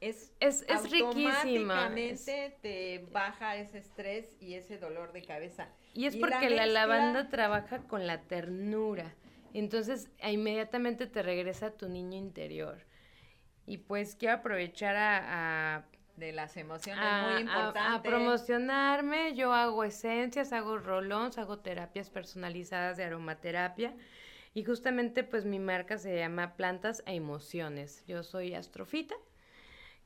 [0.00, 1.34] Es, Es, es riquísima.
[1.82, 5.68] automáticamente te baja ese estrés y ese dolor de cabeza.
[5.92, 9.14] Y es Y porque la, mezcla- lavanda trabaja con la ternura.
[9.52, 12.78] Entonces, inmediatamente te regresa a tu niño interior.
[13.66, 15.84] Y pues quiero aprovechar a, a,
[16.20, 17.80] De las emociones, a- muy a- importante.
[17.98, 19.34] a promocionarme.
[19.34, 23.94] Yo hago esencias, hago rolons, hago terapias personalizadas de aromaterapia.
[24.52, 28.04] Y justamente, pues mi marca se llama Plantas e Emociones.
[28.06, 29.14] Yo soy astrofita.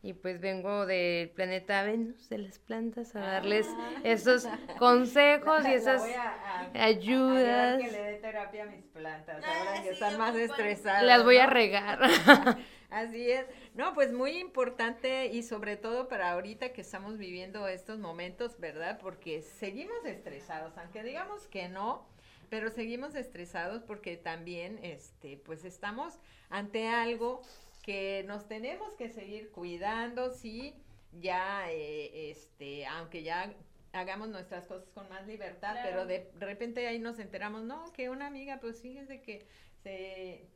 [0.03, 3.67] Y pues vengo del planeta Venus, de las plantas, a darles
[4.05, 4.47] esos
[4.79, 7.75] consejos y La- la esas voy a- a- ayudas.
[7.75, 11.03] a que le dé terapia a mis plantas, Ah, ahora que sí, están más estresadas.
[11.05, 11.99] Las voy a regar.
[12.91, 13.47] Así es.
[13.75, 19.01] No, pues muy importante y sobre todo para ahorita que estamos viviendo estos momentos, ¿verdad?
[19.01, 22.07] Porque seguimos estresados, aunque digamos que no,
[22.51, 27.43] pero seguimos estresados porque también, este, pues estamos ante algo
[27.83, 30.75] que nos tenemos que seguir cuidando, sí,
[31.21, 33.55] ya, eh, este, aunque ya
[33.93, 35.89] hagamos nuestras cosas con más libertad, Claro.
[35.91, 39.47] pero de repente ahí nos enteramos, no, que una amiga, pues fíjese que
[39.83, 40.47] se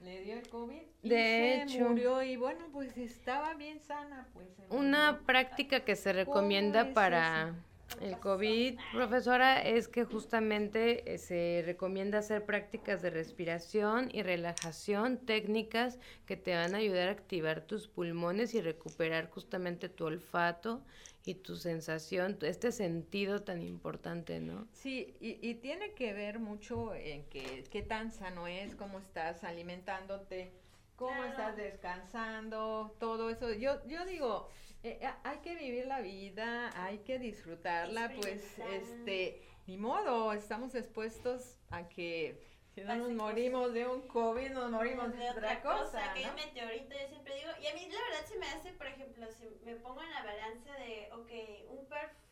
[0.00, 1.88] le dio el COVID y De se hecho.
[1.88, 4.46] murió y bueno, pues estaba bien sana, pues.
[4.68, 5.26] Una murió.
[5.26, 7.54] práctica que se ¿Cómo recomienda para
[8.00, 15.18] el COVID, profesora, es que justamente eh, se recomienda hacer prácticas de respiración y relajación,
[15.18, 20.82] técnicas que te van a ayudar a activar tus pulmones y recuperar justamente tu olfato
[21.26, 24.66] y tu sensación, este sentido tan importante, ¿no?
[24.72, 29.42] Sí, y, y tiene que ver mucho en que qué tan sano es, cómo estás
[29.42, 30.52] alimentándote,
[30.94, 31.28] cómo Claro.
[31.30, 33.52] estás descansando, todo eso.
[33.52, 34.48] Yo, yo digo,
[34.84, 40.76] eh, a- hay que vivir la vida, hay que disfrutarla, pues, este, ni modo, estamos
[40.76, 42.40] expuestos a que
[42.76, 46.28] si no nos morimos de un COVID, nos morimos de otra cosa, que ¿no?
[46.28, 47.50] es meteorito, yo siempre digo.
[47.62, 50.22] Y a mí la verdad se me hace, por ejemplo, si me pongo en la
[50.22, 52.25] balanza de, ok, un perfume,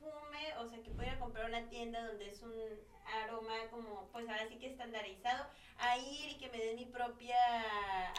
[0.60, 2.52] o sea, que pudiera comprar una tienda donde es un
[3.24, 5.44] aroma como, pues ahora sí que estandarizado,
[5.78, 7.36] a ir y que me den mi propia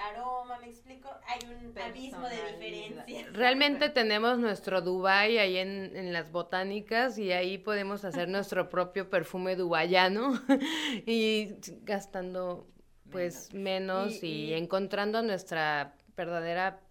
[0.10, 1.10] aroma, ¿me explico?
[1.28, 3.26] Hay un abismo de diferencia.
[3.34, 9.10] Realmente tenemos nuestro Dubai ahí en, en las botánicas y ahí podemos hacer nuestro propio
[9.10, 10.34] perfume dubayano
[11.06, 12.68] y gastando
[13.10, 16.82] pues menos y, Y- y- encontrando nuestra verdadera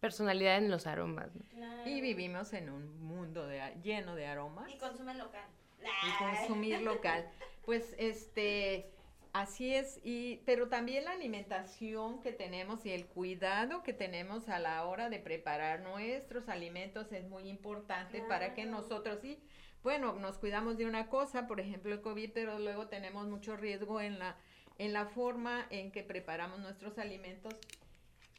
[0.00, 1.34] personalidad en los aromas.
[1.34, 1.42] ¿no?
[1.50, 1.88] Claro.
[1.88, 4.68] Y vivimos en un mundo de, a- lleno de aromas.
[4.72, 5.44] Y consumen local.
[5.80, 7.28] y consumir local.
[7.64, 8.90] Pues este
[9.32, 14.58] así es y pero también la alimentación que tenemos y el cuidado que tenemos a
[14.58, 19.38] la hora de preparar nuestros alimentos es muy importante para que nosotros sí
[19.82, 24.00] bueno, nos cuidamos de una cosa, por ejemplo, el COVID, pero luego tenemos mucho riesgo
[24.00, 24.36] en la
[24.78, 27.54] en la forma en que preparamos nuestros alimentos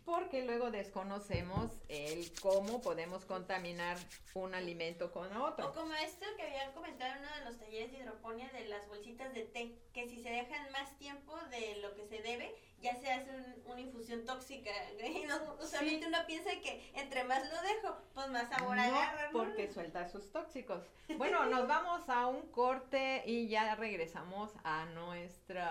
[0.06, 3.98] porque luego desconocemos el cómo podemos contaminar
[4.34, 5.74] un alimento con O otro.
[5.74, 9.34] como esto que habían comentado en uno de los talleres de hidroponía de las bolsitas
[9.34, 13.12] de té, que si se dejan más tiempo de lo que se debe, ya se
[13.12, 14.70] hace un- una infusión tóxica.
[15.04, 19.32] Y no, usualmente uno piensa que entre más lo dejo, pues más sabor agarra.
[19.32, 19.40] ¿no?
[19.40, 20.84] Porque suelta sus tóxicos.
[21.18, 25.62] Bueno, nos vamos a un corte y ya regresamos a nuestro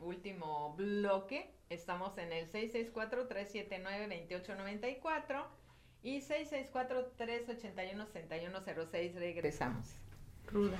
[0.00, 1.54] último bloque.
[1.70, 5.46] Estamos en el 664-379-2894
[6.02, 9.14] y 664-381-6106.
[9.14, 9.88] Regresamos.
[10.46, 10.76] Ruda.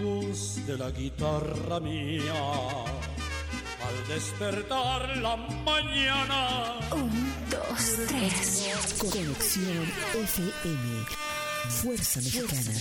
[0.00, 2.32] Voz de la guitarra mía,
[3.86, 6.78] al despertar la mañana.
[6.92, 7.10] Un,
[7.50, 8.70] dos, tres.
[8.98, 11.06] Conexión FM.
[11.70, 12.72] Fuerza Mexicana.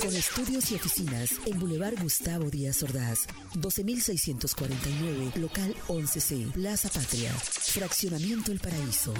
[0.00, 8.52] Con estudios y oficinas en Boulevard Gustavo Díaz Ordaz, 12649, local 11C, Plaza Patria, Fraccionamiento
[8.52, 9.14] El Paraíso.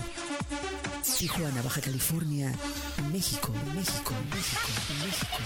[1.03, 2.53] Tijuana, Baja California,
[3.13, 4.69] México, México, México,
[5.05, 5.37] México.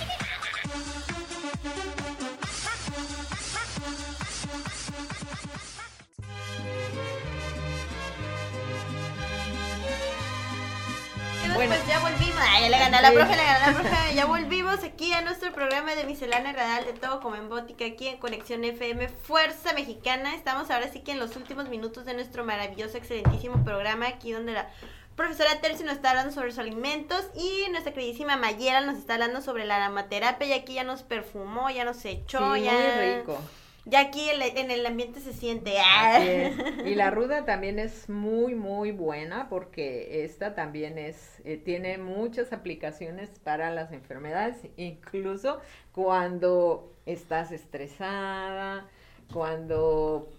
[11.55, 12.37] Bueno, pues ya volvimos.
[12.39, 14.15] Ay, ya le gané a la profe, le gané a la profe.
[14.15, 18.09] Ya volvimos aquí a nuestro programa de miscelánea radial de todo como en Bótica, aquí
[18.09, 20.35] en Conexión FM Fuerza Mexicana.
[20.35, 24.53] Estamos ahora sí que en los últimos minutos de nuestro maravilloso, excelentísimo programa, aquí donde
[24.53, 24.69] la
[25.17, 29.41] profesora Terci nos está hablando sobre los alimentos y nuestra queridísima Mayera nos está hablando
[29.41, 30.47] sobre la aromaterapia.
[30.47, 32.73] Y aquí ya nos perfumó, ya nos echó, Sí, ya.
[32.73, 33.39] muy rico.
[33.89, 35.75] Ya aquí en, el ambiente se siente.
[36.19, 36.55] Es.
[36.87, 42.53] Y la ruda también es muy, muy buena porque esta también es, eh, tiene muchas
[42.53, 45.61] aplicaciones para las enfermedades, incluso
[45.93, 48.89] cuando estás estresada,
[49.33, 50.31] cuando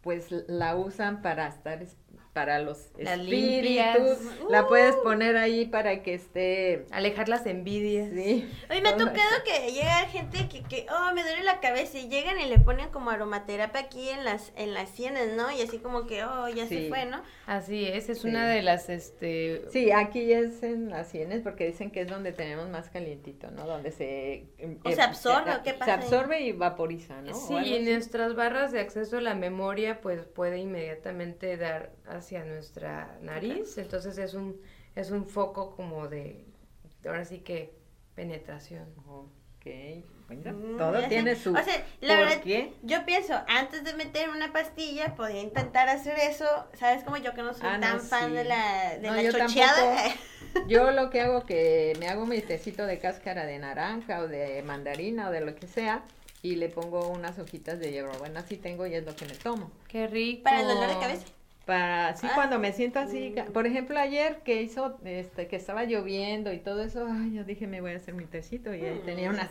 [0.00, 1.96] pues la usan para estar, es-
[2.34, 4.50] para los Las espíritus, limpias.
[4.50, 8.10] la puedes poner ahí para que esté, Alejar las envidias.
[8.12, 8.46] sí.
[8.68, 9.44] Mí me ha tocado eso.
[9.44, 12.90] que llega gente que, que, oh, me duele la cabeza y llegan y le ponen
[12.90, 15.50] como aromaterapia aquí en las, en las sienes, ¿no?
[15.52, 16.76] Y así como que, oh, ya Sí.
[16.84, 17.22] se fue, ¿no?
[17.46, 18.28] Así es, es Sí.
[18.28, 19.62] una de las, este...
[19.70, 23.64] Sí, aquí es en las sienes porque dicen que es donde tenemos más calientito, ¿no?
[23.66, 24.44] Donde se...
[24.84, 26.00] ¿O se absorbe o qué Se pasa ahí?
[26.00, 27.32] absorbe y vaporiza, ¿no?
[27.32, 31.92] Sí, y nuestras barras de acceso a la memoria pues puede inmediatamente dar
[32.24, 34.60] hacia nuestra nariz, entonces es un
[34.96, 36.44] es un foco como de
[37.04, 37.74] ahora sí que
[38.14, 38.86] penetración.
[39.06, 39.66] Ok,
[40.26, 41.42] bueno, Mm, todo ya tiene sé.
[41.42, 41.52] su...
[41.54, 42.72] O sea, la ¿por verdad, qué?
[42.82, 46.46] yo pienso, antes de meter una pastilla, podía intentar hacer eso,
[46.78, 47.02] ¿sabes?
[47.02, 48.36] Como yo que no soy Ah, no, tan fan sí.
[48.36, 50.04] de la, de No, la yo chocheada.
[50.68, 54.62] Yo lo que hago que me hago mi tecito de cáscara de naranja o de
[54.62, 56.04] mandarina o de lo que sea
[56.42, 59.72] y le pongo unas hojitas de hierbabuena, así tengo y es lo que me tomo.
[59.88, 60.44] Qué rico.
[60.44, 61.26] Para el dolor de cabeza.
[61.66, 62.32] Para sí Ah.
[62.34, 66.82] cuando me siento así, por ejemplo ayer que hizo este que estaba lloviendo y todo
[66.82, 69.34] eso, ay, yo dije me voy a hacer mi tecito y ahí tenía Mm.
[69.34, 69.50] unas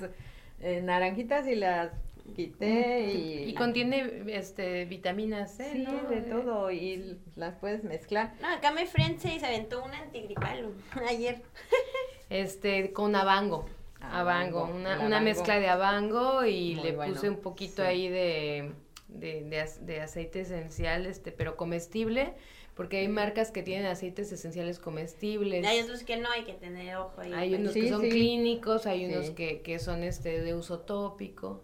[0.62, 1.92] eh, naranjitas y las
[2.36, 6.10] quité y Y contiene este vitamina C, sí, ¿no?
[6.10, 8.34] de todo y las puedes mezclar.
[8.42, 10.68] No, acá mi friend se se aventó un antigripal
[11.10, 11.42] ayer.
[12.30, 13.66] Este con abango.
[14.02, 17.88] Abango, una, una mezcla de abango y Muy le bueno, puse un poquito sí.
[17.88, 18.72] ahí de,
[19.14, 22.34] de, de de aceite esencial, este, pero comestible,
[22.76, 25.66] porque hay marcas que tienen aceites esenciales comestibles.
[25.66, 27.32] Hay otros que no, hay que tener ojo ahí.
[27.34, 28.10] Hay unos Sí, que son sí.
[28.10, 31.64] clínicos, hay unos que, que son este de uso tópico.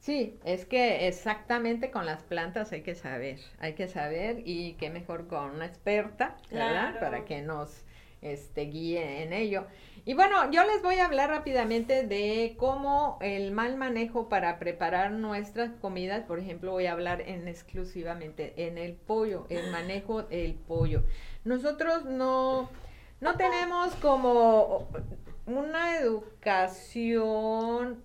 [0.00, 4.90] Sí, es que exactamente con las plantas hay que saber, hay que saber y qué
[4.90, 6.90] mejor con una experta, ¿verdad?
[6.90, 6.98] Claro.
[6.98, 7.84] Para que nos
[8.22, 9.66] este, guíe en ello.
[10.08, 15.10] Y bueno, yo les voy a hablar rápidamente de cómo el mal manejo para preparar
[15.10, 20.54] nuestras comidas, por ejemplo, voy a hablar en exclusivamente en el pollo, el manejo del
[20.54, 21.02] pollo.
[21.44, 22.70] Nosotros no,
[23.20, 24.88] no tenemos como
[25.44, 28.02] una educación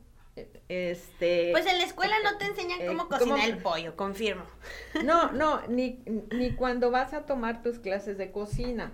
[0.67, 4.43] este Pues en la escuela no te enseñan eh, cómo ¿cómo- cocinar el pollo, confirmo.
[5.05, 6.03] no, no, ni,
[6.35, 8.91] ni cuando vas a tomar tus clases de cocina.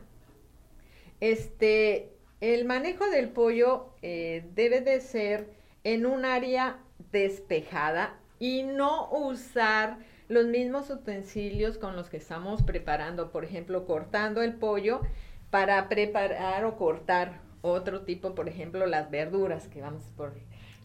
[1.21, 5.49] Este, el manejo del pollo eh, debe de ser
[5.83, 6.77] en un área
[7.11, 9.97] despejada y no usar
[10.27, 15.01] los mismos utensilios con los que estamos preparando, por ejemplo, cortando el pollo
[15.49, 20.33] para preparar o cortar otro tipo, por ejemplo, las verduras que vamos por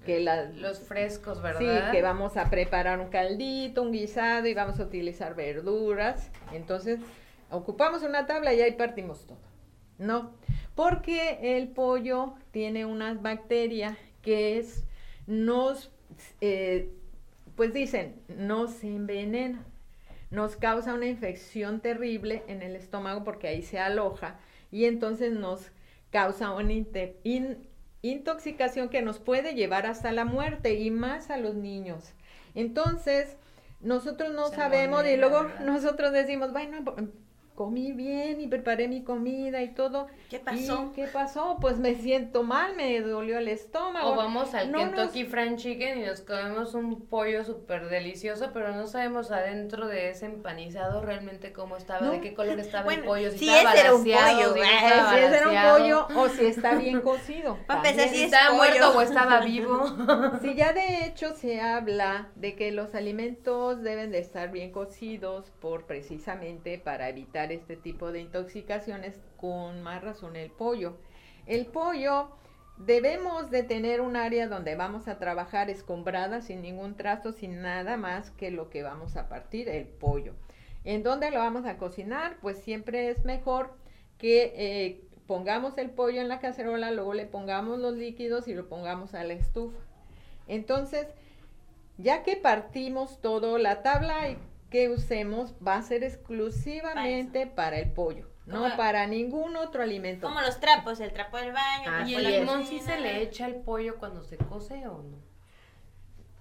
[0.04, 1.90] que la- Los frescos, Sí, ¿verdad?
[1.90, 6.30] que vamos a preparar un caldito, un guisado y vamos a utilizar verduras.
[6.52, 7.00] Entonces,
[7.50, 9.38] ocupamos una tabla y ahí partimos todo.
[9.98, 10.32] No,
[10.74, 14.84] porque el pollo tiene unas bacterias que es,
[15.26, 15.90] nos,
[16.40, 16.90] eh,
[17.56, 19.64] pues dicen, nos envenena,
[20.30, 24.38] nos causa una infección terrible en el estómago porque ahí se aloja
[24.72, 25.70] y entonces nos
[26.10, 27.68] causa una in-
[28.02, 32.14] intoxicación que nos puede llevar hasta la muerte y más a los niños.
[32.54, 33.36] Entonces,
[33.80, 36.82] nosotros no sabemos y luego nosotros decimos, bueno,
[37.54, 40.08] comí bien y preparé mi comida y todo.
[40.28, 40.90] ¿Qué pasó?
[40.92, 41.58] ¿Y ¿Qué pasó?
[41.60, 44.12] Pues me siento mal, me dolió el estómago.
[44.12, 48.86] O vamos al Kentucky Fried Chicken y nos comemos un pollo súper delicioso, pero no
[48.86, 53.48] sabemos adentro de ese empanizado realmente cómo estaba, de qué color estaba el pollo, si,
[53.48, 57.58] estaba era un pollo, si, era un pollo o si está bien cocido.
[58.10, 59.84] si estaba muerto o estaba vivo.
[60.42, 65.52] sí, ya de hecho se habla de que los alimentos deben de estar bien cocidos
[65.60, 70.96] por precisamente para evitar este tipo de intoxicaciones, con más razón el pollo.
[71.46, 72.30] El pollo
[72.76, 77.96] debemos de tener un área donde vamos a trabajar escombrada, sin ningún trasto, sin nada
[77.96, 80.34] más que lo que vamos a partir, el pollo.
[80.84, 82.36] ¿En dónde lo vamos a cocinar?
[82.40, 83.74] Pues siempre es mejor
[84.18, 88.68] que eh, pongamos el pollo en la cacerola, luego le pongamos los líquidos y lo
[88.68, 89.78] pongamos a la estufa.
[90.46, 91.06] Entonces,
[91.96, 94.36] ya que partimos todo, la tabla
[94.74, 100.26] que usemos va a ser exclusivamente para, el pollo, no para ningún otro alimento.
[100.26, 102.08] Como los trapos, el trapo del baño.
[102.08, 105.18] ¿Y el limón sí se le echa al pollo cuando se cose o no?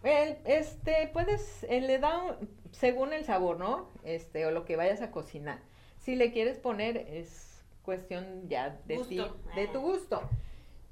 [0.02, 2.40] El, este, puedes, eh, le da
[2.72, 3.92] según el sabor, ¿no?
[4.04, 5.60] Este, o lo que vayas a cocinar.
[6.00, 9.24] Si le quieres poner, es cuestión ya de ti,
[9.54, 10.28] de tu gusto.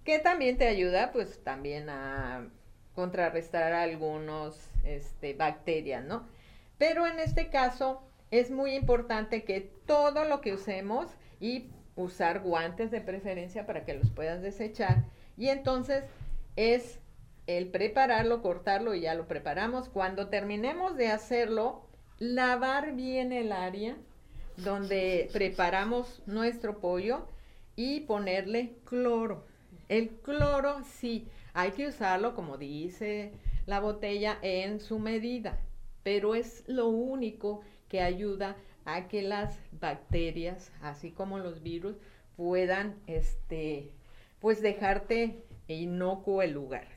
[0.05, 2.47] Que también te ayuda, pues, también a
[2.93, 6.29] contrarrestar algunos, este, bacterias, ¿no?
[6.81, 8.01] Pero en este caso
[8.31, 13.93] es muy importante que todo lo que usemos y usar guantes de preferencia para que
[13.93, 15.03] los puedas desechar.
[15.37, 16.05] Y entonces
[16.55, 16.97] es
[17.45, 19.89] el prepararlo, cortarlo y ya lo preparamos.
[19.89, 21.85] Cuando terminemos de hacerlo,
[22.17, 23.95] lavar bien el área
[24.57, 27.27] donde preparamos nuestro pollo
[27.75, 29.45] y ponerle cloro.
[29.87, 33.33] El cloro sí, hay que usarlo como dice
[33.67, 35.59] la botella en su medida
[36.03, 41.95] pero es lo único que ayuda a que las bacterias, así como los virus,
[42.35, 43.91] puedan, este,
[44.39, 46.87] pues dejarte inocuo el lugar.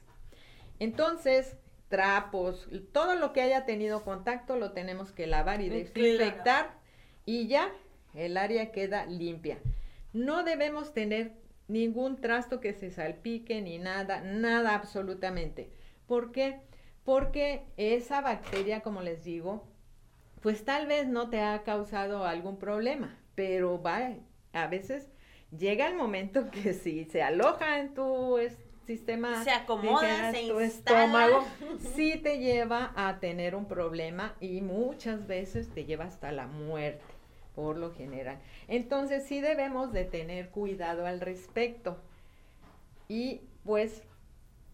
[0.78, 1.56] Entonces,
[1.88, 6.74] trapos, todo lo que haya tenido contacto lo tenemos que lavar y desinfectar
[7.26, 7.72] y ya
[8.14, 9.58] el área queda limpia.
[10.12, 11.32] No debemos tener
[11.68, 15.70] ningún trasto que se salpique ni nada, nada absolutamente.
[16.06, 16.60] ¿Por qué?
[16.60, 16.73] porque
[17.76, 19.64] esa bacteria, como les digo,
[20.40, 24.12] pues tal vez no te ha causado algún problema, pero va,
[24.52, 25.08] a veces
[25.56, 28.38] llega el momento que si se aloja en tu
[28.86, 31.44] sistema, se acomoda, se tu estómago,
[31.94, 37.04] sí te lleva a tener un problema y muchas veces te lleva hasta la muerte,
[37.54, 38.38] por lo general.
[38.68, 41.98] Entonces sí debemos de tener cuidado al respecto.
[43.08, 44.02] Y pues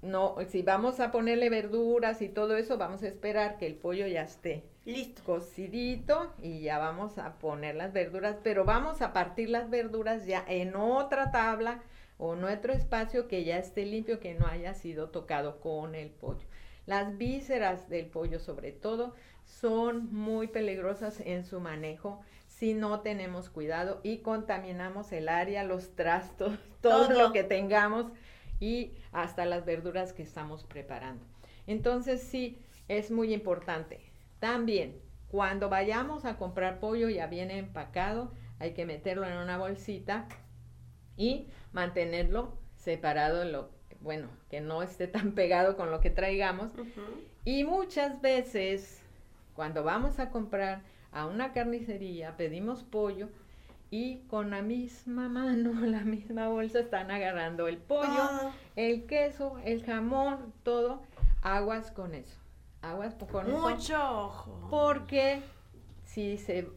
[0.03, 4.07] no, si vamos a ponerle verduras y todo eso, vamos a esperar que el pollo
[4.07, 9.51] ya esté listo, cocidito y ya vamos a poner las verduras, pero vamos a partir
[9.51, 11.83] las verduras ya en otra tabla
[12.19, 16.11] o en otro espacio que ya esté limpio, que no haya sido tocado con el
[16.11, 16.47] pollo.
[16.87, 23.49] Las vísceras del pollo sobre todo son muy peligrosas en su manejo si no tenemos
[23.49, 27.11] cuidado y contaminamos el área, los trastos, todo.
[27.11, 28.07] lo que tengamos
[28.61, 31.25] y hasta las verduras que estamos preparando.
[31.67, 32.59] Entonces sí,
[32.89, 34.01] es muy importante.
[34.39, 40.27] También, cuando vayamos a comprar pollo ya viene empacado, hay que meterlo en una bolsita
[41.17, 46.73] y mantenerlo separado, lo, bueno, que no esté tan pegado con lo que traigamos.
[47.45, 49.03] Y muchas veces,
[49.55, 50.83] cuando vamos a comprar
[51.13, 53.29] a una carnicería, pedimos pollo,
[53.91, 58.53] y con la misma mano, la misma bolsa están agarrando el pollo, ah.
[58.77, 61.03] el queso, el jamón, todo.
[61.43, 62.39] Aguas con eso.
[62.83, 63.69] Aguas con eso.
[63.69, 64.69] Mucho ojo.
[64.71, 65.43] Porque
[66.05, 66.69] si se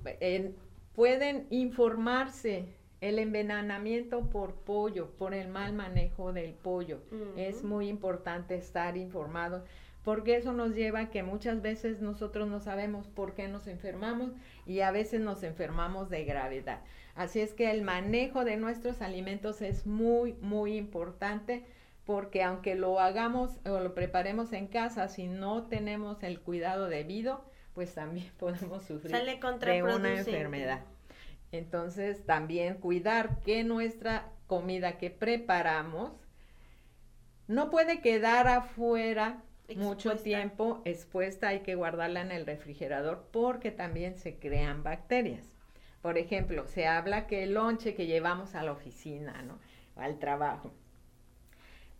[0.95, 2.65] pueden informarse
[3.01, 7.01] el envenenamiento por pollo, por el mal manejo del pollo.
[7.35, 9.65] Es muy importante estar informado
[10.03, 14.31] porque eso nos lleva a que muchas veces nosotros no sabemos por qué nos enfermamos
[14.65, 16.81] y a veces nos enfermamos de gravedad.
[17.15, 21.63] Así es que el manejo de nuestros alimentos es muy, muy importante
[22.05, 27.45] porque aunque lo hagamos o lo preparemos en casa, si no tenemos el cuidado debido,
[27.73, 30.81] pues también podemos sufrir de una enfermedad.
[31.51, 36.11] Entonces, también cuidar que nuestra comida que preparamos
[37.47, 39.43] no puede quedar afuera
[39.75, 45.52] mucho tiempo expuesta, hay que guardarla en el refrigerador porque también se crean bacterias.
[46.03, 49.57] Por ejemplo, se habla que el lonche que llevamos a la oficina, ¿no?
[49.95, 50.71] Al trabajo.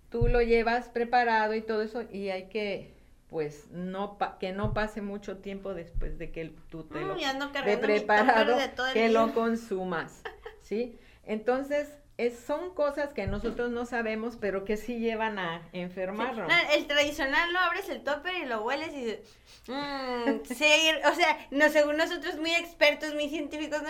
[0.10, 2.94] tú lo llevas preparado y todo eso y hay que
[3.30, 7.16] pues no pa- que no pase mucho tiempo después de que tú te Mm, lo
[7.16, 9.10] de preparado tupper de todo el que día.
[9.10, 10.22] lo consumas,
[10.62, 11.00] ¿sí?
[11.26, 16.48] Entonces, es, son cosas que nosotros no sabemos, pero que sí llevan a enfermarnos.
[16.48, 19.20] No, el tradicional lo abres el topper y lo hueles y dices,
[19.68, 20.66] "Mm, sí,
[21.12, 23.90] o sea, no, según nosotros muy expertos, muy científicos, ¿no?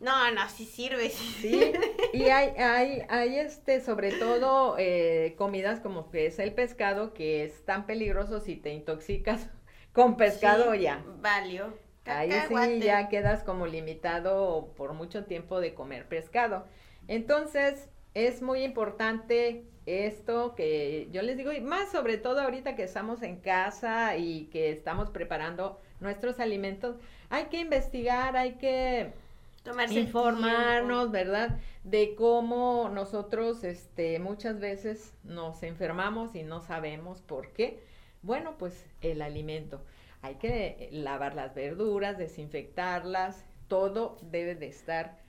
[0.00, 1.72] No, no, sí sirve, sí
[2.12, 7.44] y hay, hay, hay este, sobre todo, eh, comidas como que es el pescado, que
[7.44, 9.48] es tan peligroso si te intoxicas
[9.92, 11.04] con pescado ya.
[11.20, 11.72] Valió.
[12.06, 16.66] Ahí sí ya quedas como limitado por mucho tiempo de comer pescado.
[17.08, 22.84] Entonces, es muy importante esto que yo les digo, y más sobre todo ahorita que
[22.84, 26.96] estamos en casa y que estamos preparando nuestros alimentos,
[27.28, 29.12] hay que investigar, hay que
[29.64, 31.58] Tomarse informarnos, ¿verdad?
[31.84, 37.82] De cómo nosotros este muchas veces nos enfermamos y no sabemos por qué.
[38.20, 39.82] Bueno, pues el alimento.
[40.20, 45.23] Hay que lavar las verduras, desinfectarlas, todo debe de estar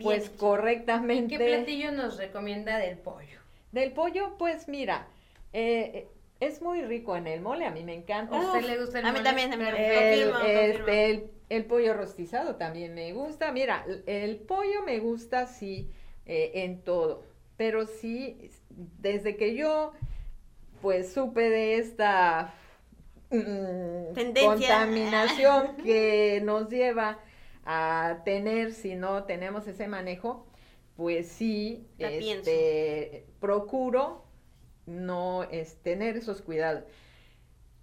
[0.00, 0.36] pues hecho.
[0.38, 1.36] correctamente.
[1.38, 3.40] ¿Qué platillo nos recomienda del pollo?
[3.72, 5.06] Del pollo, pues mira,
[5.52, 6.08] eh,
[6.40, 8.36] es muy rico en el mole, a mí me encanta.
[8.36, 9.24] ¿A usted le gusta el a mí mole?
[9.24, 9.86] también, a mí también.
[9.88, 10.00] Perfecto.
[10.00, 10.88] El, Confirmo, este, confirmo.
[10.88, 13.52] el, el pollo rostizado también me gusta.
[13.52, 15.90] Mira, el- el pollo me gusta sí
[16.26, 17.24] eh, en todo,
[17.56, 19.92] pero sí desde que yo
[20.80, 22.52] pues supe de esta
[23.30, 24.46] mm, Tendencia.
[24.46, 27.18] contaminación que nos lleva
[27.64, 30.46] a tener si no tenemos ese manejo,
[30.96, 34.24] pues sí, La este, procuro
[34.86, 36.84] no es, tener esos cuidados.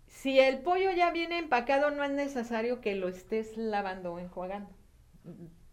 [0.08, 4.70] Si el pollo ya viene empacado, no es necesario que lo estés lavando o enjuagando.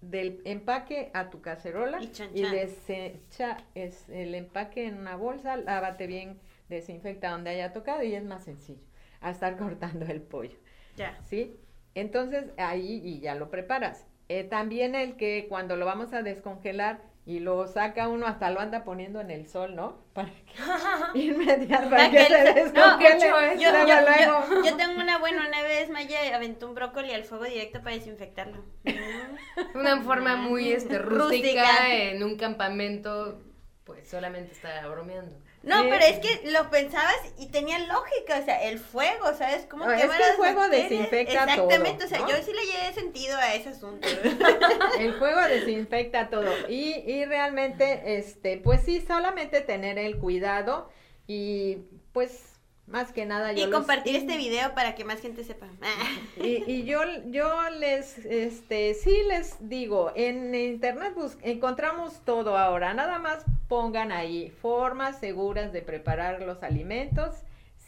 [0.01, 2.53] Del empaque a tu cacerola Y chan, y chan.
[2.53, 6.39] desecha es el empaque en una bolsa, lávate bien,
[6.69, 8.83] desinfecta donde haya tocado y es más sencillo
[9.21, 10.57] a estar cortando el pollo.
[10.97, 11.19] Ya.
[11.23, 11.57] ¿sí?
[11.97, 14.07] Entonces ahí y ya lo preparas.
[14.29, 18.61] Eh, también el que cuando lo vamos a descongelar y lo saca uno hasta lo
[18.61, 20.05] anda poniendo en el sol, ¿no?
[20.13, 23.59] Para que inmediatamente para que se descongele.
[23.59, 24.45] Yo, luego, yo- luego.
[24.65, 27.97] yo- yo tengo una buena, una vez Maya aventó un brócoli al fuego directo para
[27.97, 28.63] desinfectarlo.
[29.75, 31.95] Una forma muy este, rústica, Rústica.
[31.95, 33.41] en un campamento,
[33.85, 35.37] pues solamente está bromeando.
[35.67, 39.67] No, pero es que lo pensabas y tenía lógica, o sea, el fuego, ¿sabes?
[39.69, 40.91] ¿Cómo No, es que el fuego bacterias?
[40.91, 42.29] desinfecta Exactamente, todo, o sea, ¿no?
[42.31, 44.07] yo sí le llevé sentido a ese asunto.
[45.01, 46.51] El fuego desinfecta todo.
[46.69, 50.89] Y, y realmente, este, pues sí, solamente tener el cuidado
[51.27, 51.79] y
[52.13, 52.56] pues
[52.87, 55.67] más que nada yo y compartir este video para que más gente sepa.
[56.43, 62.95] Y, y yo, yo les, este, sí les digo, en internet bus- encontramos todo ahora,
[62.95, 67.35] nada más pongan ahí formas seguras de preparar los alimentos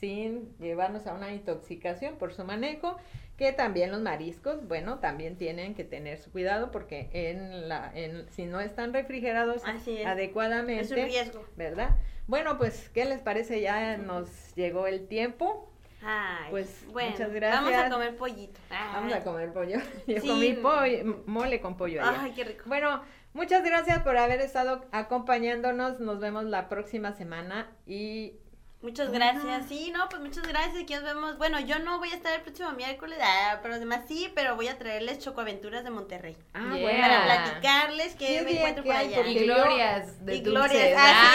[0.01, 2.97] sin llevarnos a una intoxicación por su manejo,
[3.39, 8.29] que también los mariscos, bueno, también tienen que tener su cuidado porque en la, en,
[8.31, 10.07] si no están refrigerados Así es.
[10.07, 11.45] adecuadamente, Es un riesgo.
[11.57, 11.97] ¿verdad?
[12.27, 13.61] Bueno, pues, ¿qué les parece?
[13.63, 15.73] Ya nos llegó el tiempo.
[16.03, 17.63] Ay, Pues, bueno, muchas gracias.
[17.65, 18.61] Vamos a comer pollito.
[18.71, 19.79] Vamos a comer pollo.
[20.07, 20.29] Yo Sí.
[20.29, 22.21] comí pollo, mole con pollo allá.
[22.23, 22.65] Ay, qué rico.
[22.67, 23.03] Bueno,
[23.35, 26.01] muchas gracias por haber estado acompañándonos.
[26.01, 28.35] Nos vemos la próxima semana y
[28.81, 29.67] Muchas gracias.
[29.69, 30.83] Sí, no, pues muchas gracias.
[30.85, 31.37] Aquí nos vemos.
[31.37, 34.55] Bueno, yo no voy a estar el próximo miércoles, ah, pero los demás sí, pero
[34.55, 36.37] voy a traerles Chocoaventuras de Monterrey.
[36.55, 36.83] ah, Yeah.
[36.83, 37.01] bueno.
[37.01, 39.27] Para platicarles que ¿Qué me encuentro que por allá.
[39.27, 40.95] Y glorias de Y glorias.
[40.97, 41.35] Ah,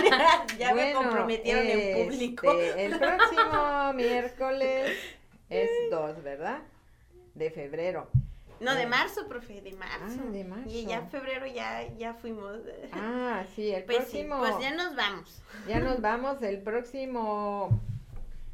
[0.00, 0.08] sí,
[0.58, 2.52] ya me Bueno, comprometieron en público.
[2.60, 4.98] este, el próximo miércoles
[5.48, 6.58] es 2, ¿verdad?
[7.34, 8.10] De febrero.
[8.60, 10.20] No, de marzo, profe, de marzo.
[10.22, 10.68] Ah, de marzo.
[10.70, 12.58] Y ya en febrero ya, ya fuimos.
[12.92, 14.38] Ah, sí, el pues sí, próximo.
[14.38, 15.42] pues ya nos vamos.
[15.66, 17.80] Ya nos vamos el próximo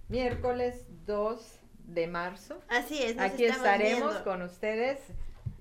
[0.09, 1.41] miércoles 2
[1.87, 2.61] de marzo.
[2.69, 4.25] Así es, nos Aquí estamos estaremos viendo.
[4.25, 5.01] con ustedes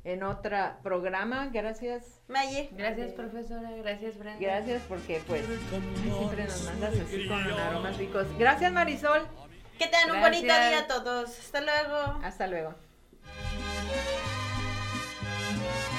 [0.03, 1.49] en otro programa.
[1.51, 2.21] Gracias.
[2.27, 2.69] Maye.
[2.73, 3.71] Gracias, profesora.
[3.71, 4.39] Gracias, Brenda.
[4.39, 5.43] Gracias porque pues
[6.03, 8.27] siempre nos mandas así con aromas ricos.
[8.37, 9.27] Gracias Marisol.
[9.79, 11.29] Que tengan un bonito día a todos.
[11.37, 12.19] Hasta luego.
[12.23, 12.75] Hasta luego.
[15.65, 15.94] Thank you.